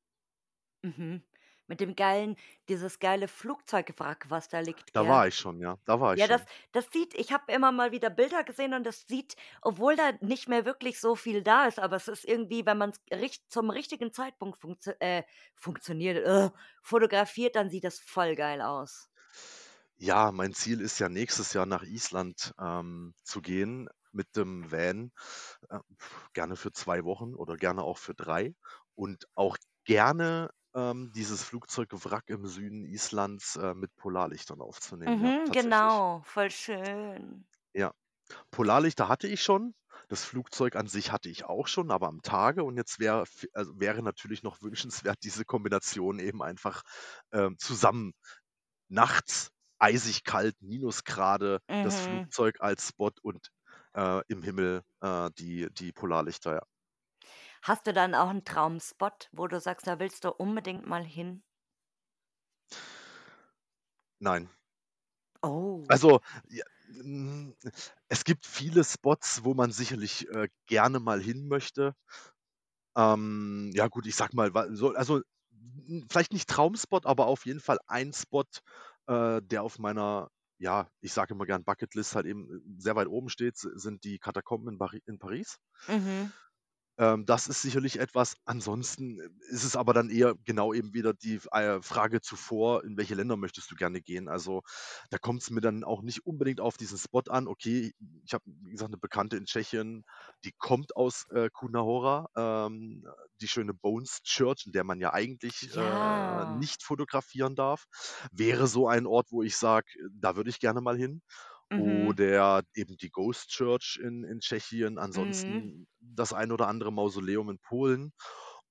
[0.83, 1.23] Mhm.
[1.67, 2.37] Mit dem geilen,
[2.69, 5.07] dieses geile Flugzeugwrack, was da liegt, Da gell?
[5.07, 5.79] war ich schon, ja.
[5.85, 6.47] Da war ich Ja, das, schon.
[6.73, 10.49] das sieht, ich habe immer mal wieder Bilder gesehen und das sieht, obwohl da nicht
[10.49, 13.71] mehr wirklich so viel da ist, aber es ist irgendwie, wenn man es richt, zum
[13.71, 15.25] richtigen Zeitpunkt funktio äh,
[15.57, 16.51] funktioniert, äh,
[16.83, 19.11] fotografiert, dann sieht das voll geil aus.
[19.99, 25.13] Ja, mein Ziel ist ja nächstes Jahr nach Island ähm, zu gehen mit dem Van.
[25.71, 25.81] Äh,
[26.35, 28.55] gerne für zwei Wochen oder gerne auch für drei.
[28.95, 35.21] Und auch gerne ähm, dieses Flugzeugwrack im Süden Islands äh, mit Polarlichtern aufzunehmen.
[35.23, 36.05] Ja, Mhm, tatsächlich.
[36.05, 37.47] genau, voll schön.
[37.75, 37.93] Ja.
[38.51, 39.75] Polarlichter hatte ich schon.
[40.09, 42.65] Das Flugzeug an sich hatte ich auch schon, aber am Tage.
[42.65, 43.25] Und jetzt wäre
[43.55, 46.83] also wäre natürlich noch wünschenswert, diese Kombination eben einfach
[47.33, 48.13] ähm, zusammen
[48.89, 52.33] nachts eisig kalt, Minusgrade, das Mhm.
[52.41, 53.51] Flugzeug als Spot und
[53.95, 56.63] äh, im Himmel äh, die, die Polarlichter, ja.
[57.63, 61.43] Hast du dann auch einen Traumspot, wo du sagst, da willst du unbedingt mal hin?
[64.21, 64.51] Nein.
[65.43, 65.89] Oh.
[65.89, 66.65] Also, ja,
[67.03, 67.53] mm,
[68.09, 71.95] es gibt viele Spots, wo man sicherlich äh, gerne mal hin möchte.
[72.97, 75.21] Ähm, ja gut, ich sag mal, so, also
[75.87, 78.45] n- vielleicht nicht Traumspot, aber auf jeden Fall ein Spot,
[79.07, 83.09] äh, der auf meiner, ja, ich sage immer gern Bucketlist halt eben äh, sehr weit
[83.09, 85.59] oben steht, sind die Katakomben in Paris.
[85.89, 86.33] Mhm.
[86.99, 88.37] Ähm, das ist sicherlich etwas.
[88.47, 92.97] Ansonsten äh, ist es aber dann eher genau eben wieder die äh, Frage zuvor, in
[92.97, 94.29] welche Länder möchtest du gerne gehen?
[94.29, 94.63] Also
[95.11, 97.49] da kommt es mir dann auch nicht unbedingt auf diesen Spot an.
[97.49, 97.93] Okay,
[98.25, 100.05] ich habe, wie gesagt, eine Bekannte in Tschechien,
[100.45, 103.05] die kommt aus äh, Cunahora, ähm,
[103.41, 106.47] die schöne Bones Church, in der man ja eigentlich äh, Ja.
[106.47, 107.85] nicht fotografieren darf.
[108.33, 111.21] Wäre so ein Ort, wo ich sage, da würde ich gerne mal hin.
[111.71, 112.17] Mhm.
[112.17, 115.73] Oder eben die Ghost Church in, in Tschechien, Mhm.
[115.79, 118.13] ansonsten das ein oder andere Mausoleum in Polen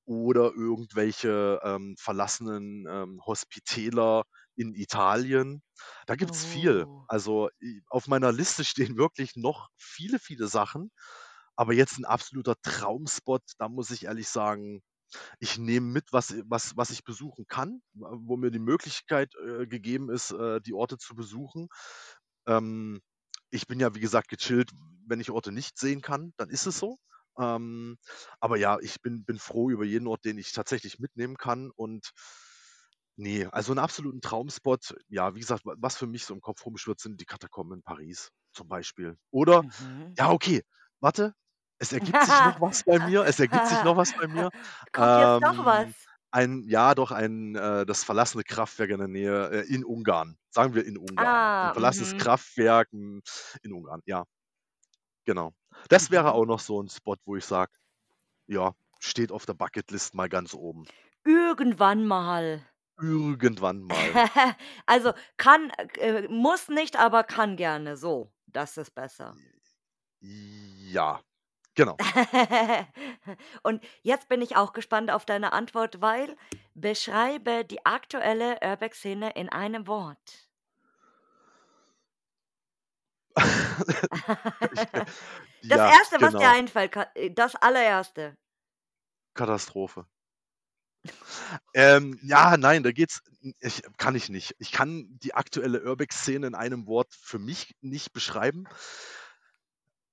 [0.05, 4.23] oder irgendwelche ähm, verlassenen ähm, Hospitäler
[4.55, 5.63] in Italien.
[6.07, 6.85] Da gibt's viel.
[6.85, 7.07] Oh.
[7.07, 10.91] Also i- auf meiner Liste stehen wirklich noch viele, viele Sachen.
[11.55, 14.81] Aber jetzt ein absoluter Traumspot, da muss ich ehrlich sagen,
[15.39, 20.09] ich nehme mit, was, was, was ich besuchen kann, wo mir die Möglichkeit äh, gegeben
[20.11, 21.69] ist, äh, die Orte zu besuchen.
[22.47, 23.01] Ähm,
[23.51, 24.71] ich bin ja, wie gesagt, gechillt,
[25.07, 26.97] wenn ich Orte nicht sehen kann, dann ist es so.
[27.39, 27.97] Ähm,
[28.39, 31.71] aber ja, ich bin, bin froh über jeden Ort, den ich tatsächlich mitnehmen kann.
[31.71, 32.11] Und
[33.15, 36.65] nee, also einen absoluten Traumspot, ja, wie gesagt, wa- was für mich so im Kopf
[36.65, 39.17] rumschwirrt, sind die Katakomben in Paris zum Beispiel.
[39.31, 40.17] Oder, Mhm.
[40.17, 40.63] ja, okay,
[40.99, 41.33] warte,
[41.79, 44.49] es ergibt sich noch was bei mir, es ergibt sich noch was bei mir.
[44.91, 46.05] Kommt jetzt doch was.
[46.35, 50.37] Ein, ja, doch, ein, äh, das verlassene Kraftwerk in der Nähe, äh, in Ungarn.
[50.49, 51.39] Sagen wir in Ungarn.
[51.61, 52.17] Ein Ah, verlassenes mhm.
[52.17, 53.21] Kraftwerk in
[53.73, 54.25] Ungarn, ja,
[55.25, 55.53] genau.
[55.89, 56.33] Das wäre Mhm.
[56.33, 57.71] auch noch so ein Spot, wo ich sage,
[58.47, 60.85] ja, steht auf der Bucketlist mal ganz oben.
[61.25, 62.65] Irgendwann mal.
[62.99, 64.21] Irgendwann mal.
[64.85, 65.69] Also kann,
[65.99, 67.97] äh, muss nicht, aber kann gerne.
[67.97, 69.35] So, das ist besser.
[70.93, 71.21] Ja,
[71.75, 71.97] genau.
[73.63, 76.35] Und jetzt bin ich auch gespannt auf deine Antwort, weil
[76.73, 80.49] Beschreibe die aktuelle Urbex-Szene in einem Wort.
[83.37, 83.45] Ich,
[85.67, 86.53] Das ja, Erste, was dir genau.
[86.53, 88.37] einfällt, äh, das Allererste.
[89.33, 90.05] Katastrophe.
[91.73, 93.21] Ähm, ja, nein, da geht's
[93.59, 94.55] ich kann ich nicht.
[94.57, 98.65] Ich kann die aktuelle Urbex-Szene in einem Wort für mich nicht beschreiben.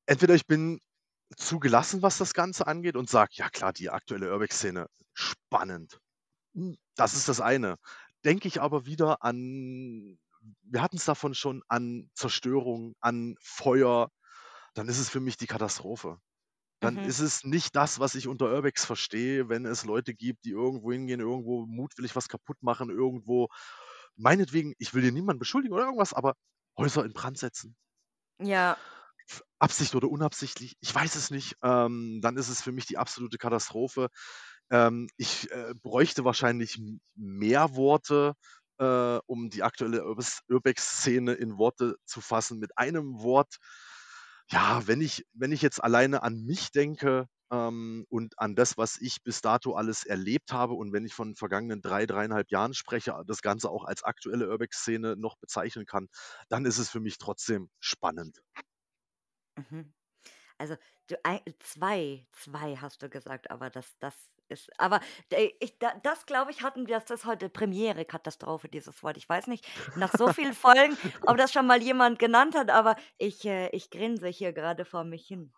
[0.07, 0.81] Entweder ich bin
[1.37, 6.01] zu gelassen, was das Ganze angeht und sage: „Ja klar, die aktuelle Urbex-Szene, spannend.“
[6.55, 7.77] Hm, das ist das eine.
[8.25, 10.19] Denke ich aber wieder an
[10.63, 14.11] wir hatten's davon schon, an Zerstörung, an Feuer,
[14.75, 16.19] dann ist es für mich die Katastrophe.
[16.81, 17.03] Dann Mhm.
[17.03, 20.93] ist es nicht das, was ich unter Urbex verstehe, wenn es Leute gibt, die irgendwo
[20.93, 23.49] hingehen, irgendwo mutwillig was kaputt machen, irgendwo
[24.17, 26.35] meinetwegen, ich will hier niemanden beschuldigen oder irgendwas, aber
[26.79, 27.77] Häuser in Brand setzen.
[28.39, 28.77] Ja.
[29.59, 31.57] Absicht oder unabsichtlich, ich weiß es nicht.
[31.63, 34.09] Ähm, dann ist es für mich die absolute Katastrophe.
[34.71, 36.81] Ähm, ich, äh, bräuchte wahrscheinlich
[37.15, 38.35] mehr Worte,
[38.79, 40.05] äh, um die aktuelle
[40.49, 42.59] Urbex-Szene in Worte zu fassen.
[42.59, 43.57] Mit einem Wort
[44.51, 48.99] ja, wenn ich wenn ich jetzt alleine an mich denke, ähm, und an das, was
[49.01, 53.15] ich bis dato alles erlebt habe und wenn ich von vergangenen 3, 3,5 Jahren spreche,
[53.27, 56.09] das Ganze auch als aktuelle Urbex-Szene noch bezeichnen kann,
[56.49, 58.41] dann ist es für mich trotzdem spannend.
[59.57, 59.93] Mhm.
[60.59, 60.77] Also,
[61.09, 65.01] du ei 2 2 hast du gesagt, aber das das ist aber
[65.31, 69.17] ich da das glaube ich, hatten wir das ist heute Premiere, Katastrophe, dieses Wort.
[69.19, 72.97] Ich weiß nicht, nach so vielen Folgen, ob das schon mal jemand genannt hat, aber
[73.19, 75.55] ich äh, ich grinse hier grade vor mich hin.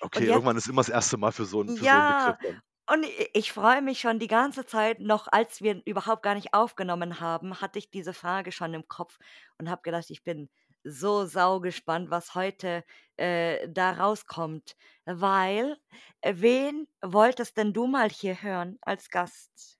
[0.00, 2.36] Okay, jetzt irgendwann ist immer das erste Mal für so 'n für so 'n Begriff
[2.36, 2.60] ja, dann.
[2.90, 6.52] und i ich freue mich schon die ganze Zeit noch als wir überhaupt gar nicht
[6.54, 9.18] aufgenommen haben, hatte ich diese Frage schon im Kopf
[9.58, 10.50] und habe gedacht: „Ich bin
[10.84, 12.84] so saugespannt, was heute,
[13.16, 14.76] äh, da rauskommt.“
[15.06, 15.78] Weil,
[16.24, 19.76] wen wolltest denn du mal hier hören als Gast?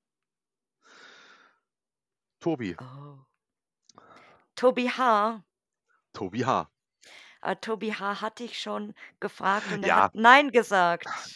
[2.43, 2.75] Tobi.
[2.81, 3.27] Oh.
[4.57, 5.45] Tobi H.
[6.15, 6.69] Tobi H.
[7.43, 8.21] Äh, Tobi H.
[8.21, 10.15] hatte ich schon gefragt und er hat Ja.
[10.15, 11.33] „Nein“ gesagt.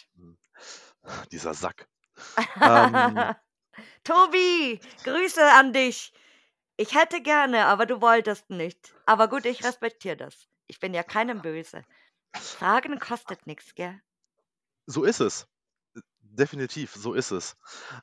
[1.31, 1.87] Dieser Sack.
[2.65, 3.33] Ähm
[4.03, 6.13] Tobi, Grüße an dich.
[6.81, 8.95] Ich hätte gerne, aber du wolltest nicht.
[9.05, 10.47] Aber gut, ich respektiere das.
[10.67, 11.83] Ich bin ja keinem böse.
[12.33, 13.99] Fragen kostet nix, gell?
[14.85, 15.45] So ist es.
[16.21, 17.57] Definitiv, so ist es.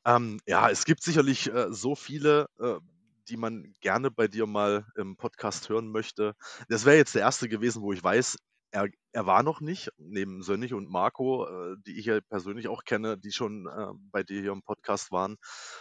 [0.05, 2.79] Ähm, ja, es gibt sicherlich, äh, so viele, äh,
[3.29, 6.35] die man gerne bei dir mal im Podcast hören möchte.
[6.69, 8.37] Das wäre jetzt der erste gewesen, wo ich weiß,
[8.77, 12.85] er er war noch nicht, neben Sönnich und Marco, äh, die ich ja persönlich auch
[12.85, 15.37] kenne, die schon, äh, bei dir hier im Podcast waren,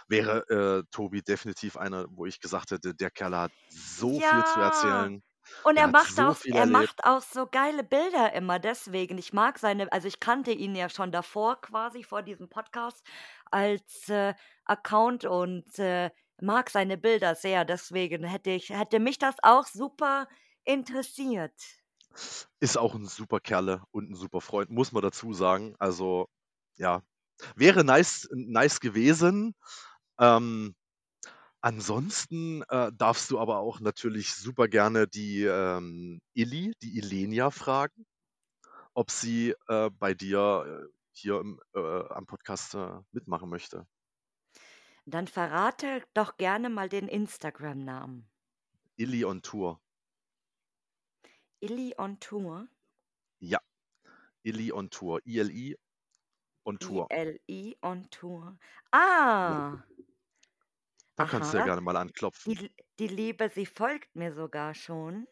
[0.07, 4.61] wäre, äh, Tobi definitiv einer, wo ich gesagt hätte: „Der Kerl hat so viel zu
[4.61, 5.21] Ja, erzählen.
[5.63, 9.17] und er hat macht so auch er erlebt.“ macht auch so geile Bilder immer deswegen.
[9.17, 13.05] Ich mag seine also, ich kannte ihn ja schon davor quasi vor diesem Podcast
[13.51, 14.33] als, äh,
[14.65, 17.65] Account und, äh, mag seine Bilder sehr.
[17.65, 20.27] Deswegen hätte ich hätte mich das auch super
[20.65, 21.53] interessiert.
[22.61, 25.75] Ist auch 'n super Kerle und 'n super Freund, muss man dazu sagen.
[25.79, 26.27] Also,
[26.77, 27.03] ja,
[27.55, 29.55] wäre nice nice gewesen.
[30.19, 30.75] Ähm,
[31.61, 38.05] ansonsten, äh, darfst du aber auch natürlich super gerne die, ähm, Illi, die Ilenia fragen,
[38.95, 43.87] ob sie, äh, bei dir, äh, hier im äh, am Podcast, äh, mitmachen möchte.
[45.07, 48.27] Dann verrate doch gerne mal den Instagram-Namen.
[48.99, 49.79] Illi on Tour.
[51.65, 52.67] Illi on Tour?
[53.41, 53.59] Ja,
[54.43, 55.21] Illi on Tour.
[55.25, 55.75] I-L-I
[56.65, 57.09] on Tour.
[57.11, 58.57] I-L-I on Tour.
[58.93, 59.85] Ah.
[61.17, 61.67] Da kannst du ja Aha.
[61.67, 62.57] gerne mal anklopfen.
[62.57, 65.27] Die die Liebe, sie folgt mir sogar schon.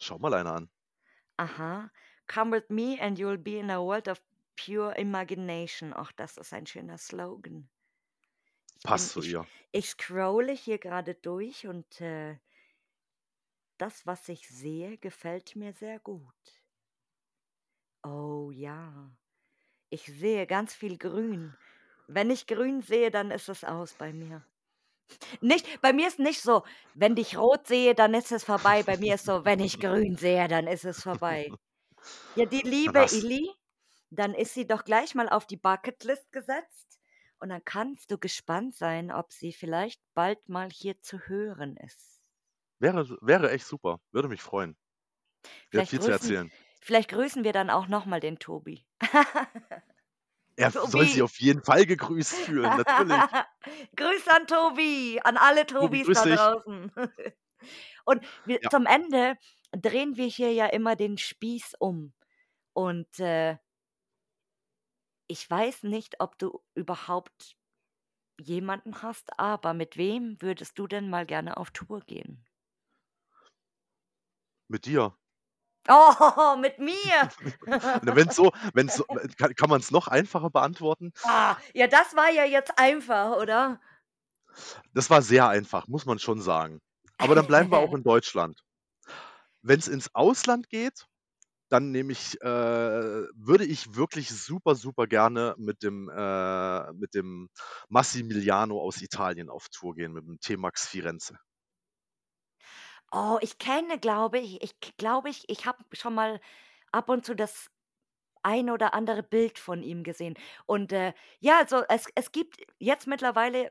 [0.00, 0.70] Schau mal einer an.
[1.38, 1.90] Aha.
[2.28, 4.22] „Come with me and you'll be in a world of
[4.56, 7.68] pure imagination.“ Ach, das ist ein schöner Slogan.
[8.84, 9.46] Passt zu ihr.
[9.72, 12.38] ich scrolle hier grade durch und, äh
[13.78, 16.34] das, was ich sehe, gefällt mir sehr gut.
[18.04, 19.10] Oh ja.
[19.90, 21.58] Ich sehe ganz viel Grün.
[22.08, 24.46] Wenn ich Grün sehe, dann ist es aus bei mir.
[25.40, 26.62] Nicht bei mir ist nicht so:
[26.94, 30.16] „Wenn ich rot sehe, dann ist es vorbei.“ Bei mir ist so: „Wenn ich grün
[30.16, 31.56] sehe, dann ist es vorbei.“
[32.34, 33.50] Ja, die liebe hast Illi,
[34.10, 37.00] dann ist sie doch gleich mal auf die Bucketlist gesetzt
[37.40, 42.15] und dann kannst du gespannt sein, ob sie vielleicht bald mal hier zu hören ist.
[42.80, 44.76] Wäre wäre echt super, würde mich freuen.
[45.72, 46.52] Die hat Vielleicht viel zu grüßen erzählen.
[46.80, 48.86] vielleicht grüßen wir dann auch noch mal den Tobi.
[50.58, 51.22] Er f soll sich Tobi.
[51.22, 53.36] auf jeden Fall gegrüßt fühlen, natürlich.
[53.96, 56.50] Grüße an Tobi, an alle Tobi, Tobis grüß da dich.
[56.56, 56.92] draußen.
[58.06, 58.70] Und wir Ja.
[58.70, 59.36] zum Ende
[59.72, 62.14] drehen wir hier ja immer den Spieß um
[62.74, 63.58] und, äh
[65.28, 67.56] ich weiß nicht, ob du überhaupt
[68.40, 72.45] jemanden hast, aber mit wem würdest du denn mal gerne auf Tour gehen?
[74.68, 75.16] Mit dir.
[75.88, 77.30] Oh, mit mir.
[78.02, 79.04] Wenn's so wenn's so
[79.38, 81.12] kann kann man's noch einfacher beantworten?
[81.22, 83.80] Ah, ja, das war ja jetzt einfach, oder?
[84.94, 86.80] Das war sehr einfach, muss man schon sagen.
[87.18, 88.62] Aber dann bleiben wir auch in Deutschland.
[89.62, 91.06] Wenn's ins Ausland geht,
[91.68, 97.48] dann nehme ich äh, würde ich wirklich super, super gerne mit dem äh, mit dem
[97.88, 101.38] Massimiliano aus Italien auf Tour gehen, mit dem T-Max Firenze.
[103.12, 106.40] Oh, ich kenne, glaube ich ich glaube ich, ich habe schon mal
[106.92, 107.70] ab und zu das
[108.42, 110.34] ein oder andere Bild von ihm gesehen.
[110.66, 113.70] Und, äh, ja, also es es gibt jetzt mittlerweile, äh,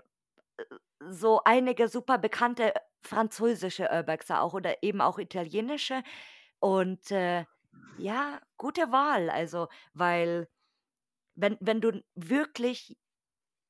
[1.10, 2.74] so einige super bekannte
[3.04, 6.04] französische Urbexer auch oder eben auch italienische.
[6.60, 7.46] Und, äh,
[7.98, 10.50] ja, gute Wahl, also, weil
[11.36, 12.98] wenn wenn du wirklich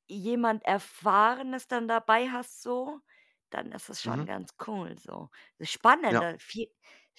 [0.08, 3.00] jemand Erfahrenes dann dabei hast so,
[3.50, 4.26] dann ist es schon Mhm.
[4.26, 5.30] ganz cool so.
[5.62, 6.22] Spannend, Ja.
[6.22, 6.70] äh, vie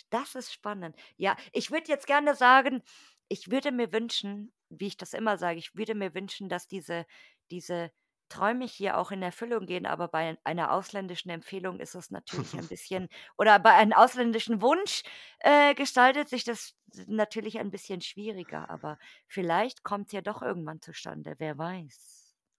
[0.10, 0.96] das ist spannend.
[1.18, 2.84] Ja, ich würde jetzt gerne sagen,
[3.30, 7.06] ich würde mir wünschen, wie ich das immer sage, ich würde mir wünschen, dass diese
[7.52, 7.92] diese
[8.30, 12.68] Träume hier auch in Erfüllung gehen, aber bei einer ausländischen Empfehlung ist es natürlich ein
[12.68, 13.08] bisschen
[13.38, 15.04] oder bei einem ausländischen Wunsch,
[15.40, 16.76] äh, gestaltet sich das
[17.08, 18.98] natürlich ein bisschen schwieriger, aber
[19.28, 22.17] vielleicht kommt's ja doch irgendwann zustande, wer weiß.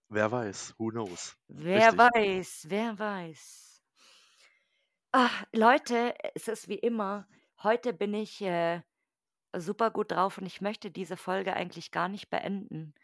[0.09, 1.37] Wer weiß, who knows?
[1.47, 1.99] Wer Richtig.
[1.99, 3.83] weiß, wer weiß.
[5.11, 7.27] Ah, Leute, es ist wie immer,
[7.61, 8.81] heute bin ich, äh,
[9.55, 12.95] super gut drauf und ich möchte diese Folge eigentlich gar nicht beenden,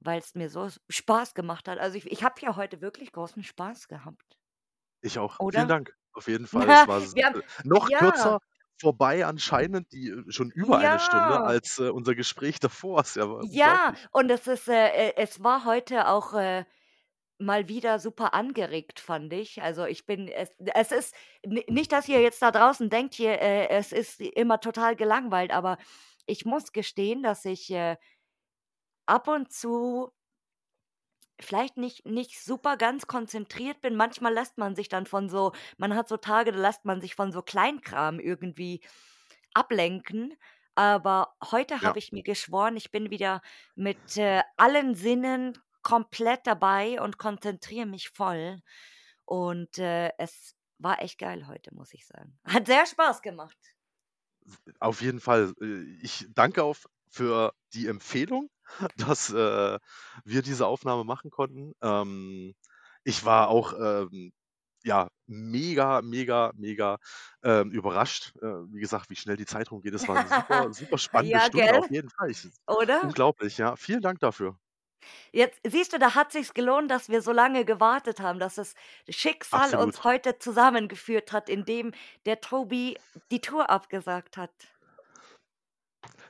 [0.00, 1.78] weil's mir so Spaß gemacht hat.
[1.78, 4.38] Also, ich ich habe hier heute wirklich großen Spaß gehabt.
[5.00, 5.36] Ich auch.
[5.36, 5.66] Vielen Oder?
[5.66, 5.96] Dank.
[6.12, 6.62] Auf jeden Fall.
[6.62, 7.98] Es war haben noch ja.
[7.98, 8.38] kürzer
[8.80, 11.44] vorbei anscheinend, die äh, schon über eine Stunde Ja.
[11.44, 13.00] als, äh, unser Gespräch davor.
[13.02, 14.08] Ist ja Ja, unglaublich.
[14.12, 16.64] und es ist, äh äh, es war heute auch, äh,
[17.38, 19.62] mal wieder super angeregt, fand ich.
[19.62, 21.14] Also, ich bin es es ist
[21.46, 25.52] ni nicht, dass ihr jetzt da draußen denkt hier, äh, es ist immer total gelangweilt,
[25.52, 25.78] aber
[26.26, 27.96] ich muss gestehen, dass ich, äh
[29.06, 30.10] ab und zu
[31.44, 33.96] vielleicht nicht nicht super ganz konzentriert bin.
[33.96, 37.14] Manchmal lässt man sich dann von so man hat so Tage, da lässt man sich
[37.14, 38.82] von so Kleinkram irgendwie
[39.54, 40.34] ablenken.
[40.74, 41.84] Aber heute Ja.
[41.84, 43.42] habe ich mir geschworen, ich bin wieder
[43.76, 48.60] mit, äh, allen Sinnen komplett dabei und konzentriere mich voll.
[49.24, 52.38] Und, äh, es war echt geil heute, muss ich sagen.
[52.46, 53.58] Hat sehr Spaß gemacht.
[54.80, 55.54] Auf jeden Fall.
[55.60, 58.50] Äh, ich danke auf für die Empfehlung,
[58.96, 59.78] dass, äh,
[60.24, 61.72] wir diese Aufnahme machen konnten.
[61.82, 62.54] Ähm,
[63.04, 64.32] ich war auch, ähm,
[64.84, 66.98] ja, mega, mega, mega,
[67.42, 69.94] ähm, überrascht, äh, wie gesagt, wie schnell die Zeit rumgeht.
[69.94, 71.78] Es war 'ne super super spannende Ja, Stunde gell?
[71.78, 72.30] auf jeden Fall.
[72.30, 73.00] Ich Oder?
[73.00, 73.76] unglaublich, ja.
[73.76, 74.58] Vielen Dank dafür.
[75.32, 78.74] Jetzt siehst du, da hat sich's gelohnt, dass wir so lange gewartet haben, dass das
[79.08, 80.04] Schicksal uns Absolut.
[80.04, 81.92] heute zusammengeführt hat, indem
[82.26, 82.98] der Tobi
[83.30, 84.52] die Tour abgesagt hat.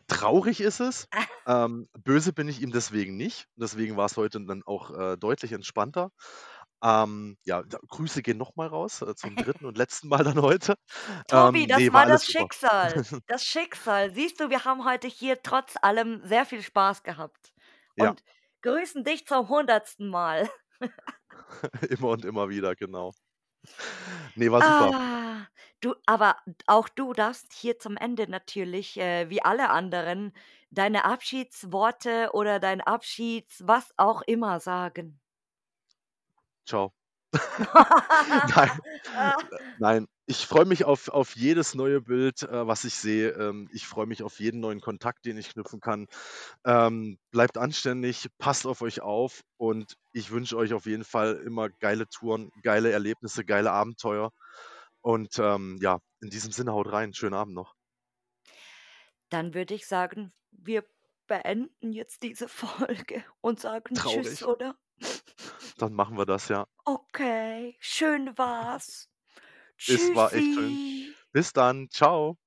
[0.09, 1.09] Traurig ist es.
[1.47, 3.47] Ähm, böse bin ich ihm deswegen nicht.
[3.57, 6.11] Deswegen war's heute dann auch, äh, deutlich entspannter.
[6.83, 10.41] Ähm, ja, da Grüße gehen noch mal raus, äh, zum dritten und letzten Mal dann
[10.43, 10.77] heute.
[11.29, 12.27] Tobi, Ähm, das ne, war war das super.
[12.27, 12.95] Schicksal.
[13.27, 14.11] Das Schicksal.
[14.13, 17.53] Siehst du, wir haben heute hier trotz allem sehr viel Spaß gehabt
[17.97, 18.11] Ja.
[18.11, 18.23] und
[18.63, 20.51] grüßen dich zum hundertsten Mal.
[21.91, 23.13] Immer und immer wieder, genau.
[24.37, 24.95] Ne, war super.
[24.97, 25.47] Ah,
[25.81, 26.37] du, aber
[26.67, 30.33] auch du darfst hier zum Ende natürlich, äh, wie alle anderen,
[30.71, 35.21] deine Abschiedsworte oder dein Abschieds was auch immer sagen.
[36.67, 36.93] Tschau.
[38.57, 38.71] Nein,
[39.13, 39.33] äh,
[39.79, 40.07] nein.
[40.27, 43.31] Ich freue mich auf auf jedes neue Bild, äh, was ich sehe.
[43.33, 46.07] Ähm, ich freue mich auf jeden neuen Kontakt, den ich knüpfen kann.
[46.65, 51.69] Ähm, bleibt anständig, passt auf euch auf und ich wünsche euch auf jeden Fall immer
[51.69, 54.31] geile Touren, geile Erlebnisse, geile Abenteuer.
[55.03, 57.13] Und, ähm, ja, in diesem Sinne, haut rein.
[57.13, 57.75] Schönen Abend noch.
[59.29, 60.85] Dann würde ich sagen, wir
[61.27, 62.49] beenden jetzt diese
[63.19, 64.45] Folge und sagen tschüss, Traurig.
[64.47, 64.79] oder?
[65.77, 66.67] Dann machen wir das, ja.
[66.85, 69.11] Okay, schön war's.
[69.87, 70.71] Es war echt schön.
[70.71, 71.15] Tschüssi.
[71.33, 71.89] Bis dann.
[71.91, 72.39] Tschau.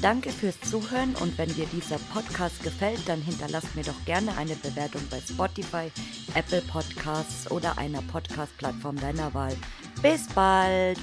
[0.00, 4.54] Danke fürs Zuhören und wenn dir dieser Podcast gefällt, dann hinterlass mir doch gerne eine
[4.54, 5.90] Bewertung bei Spotify,
[6.34, 9.56] Apple Podcasts oder einer Podcast-Plattform deiner Wahl.
[10.00, 10.98] Bis bald!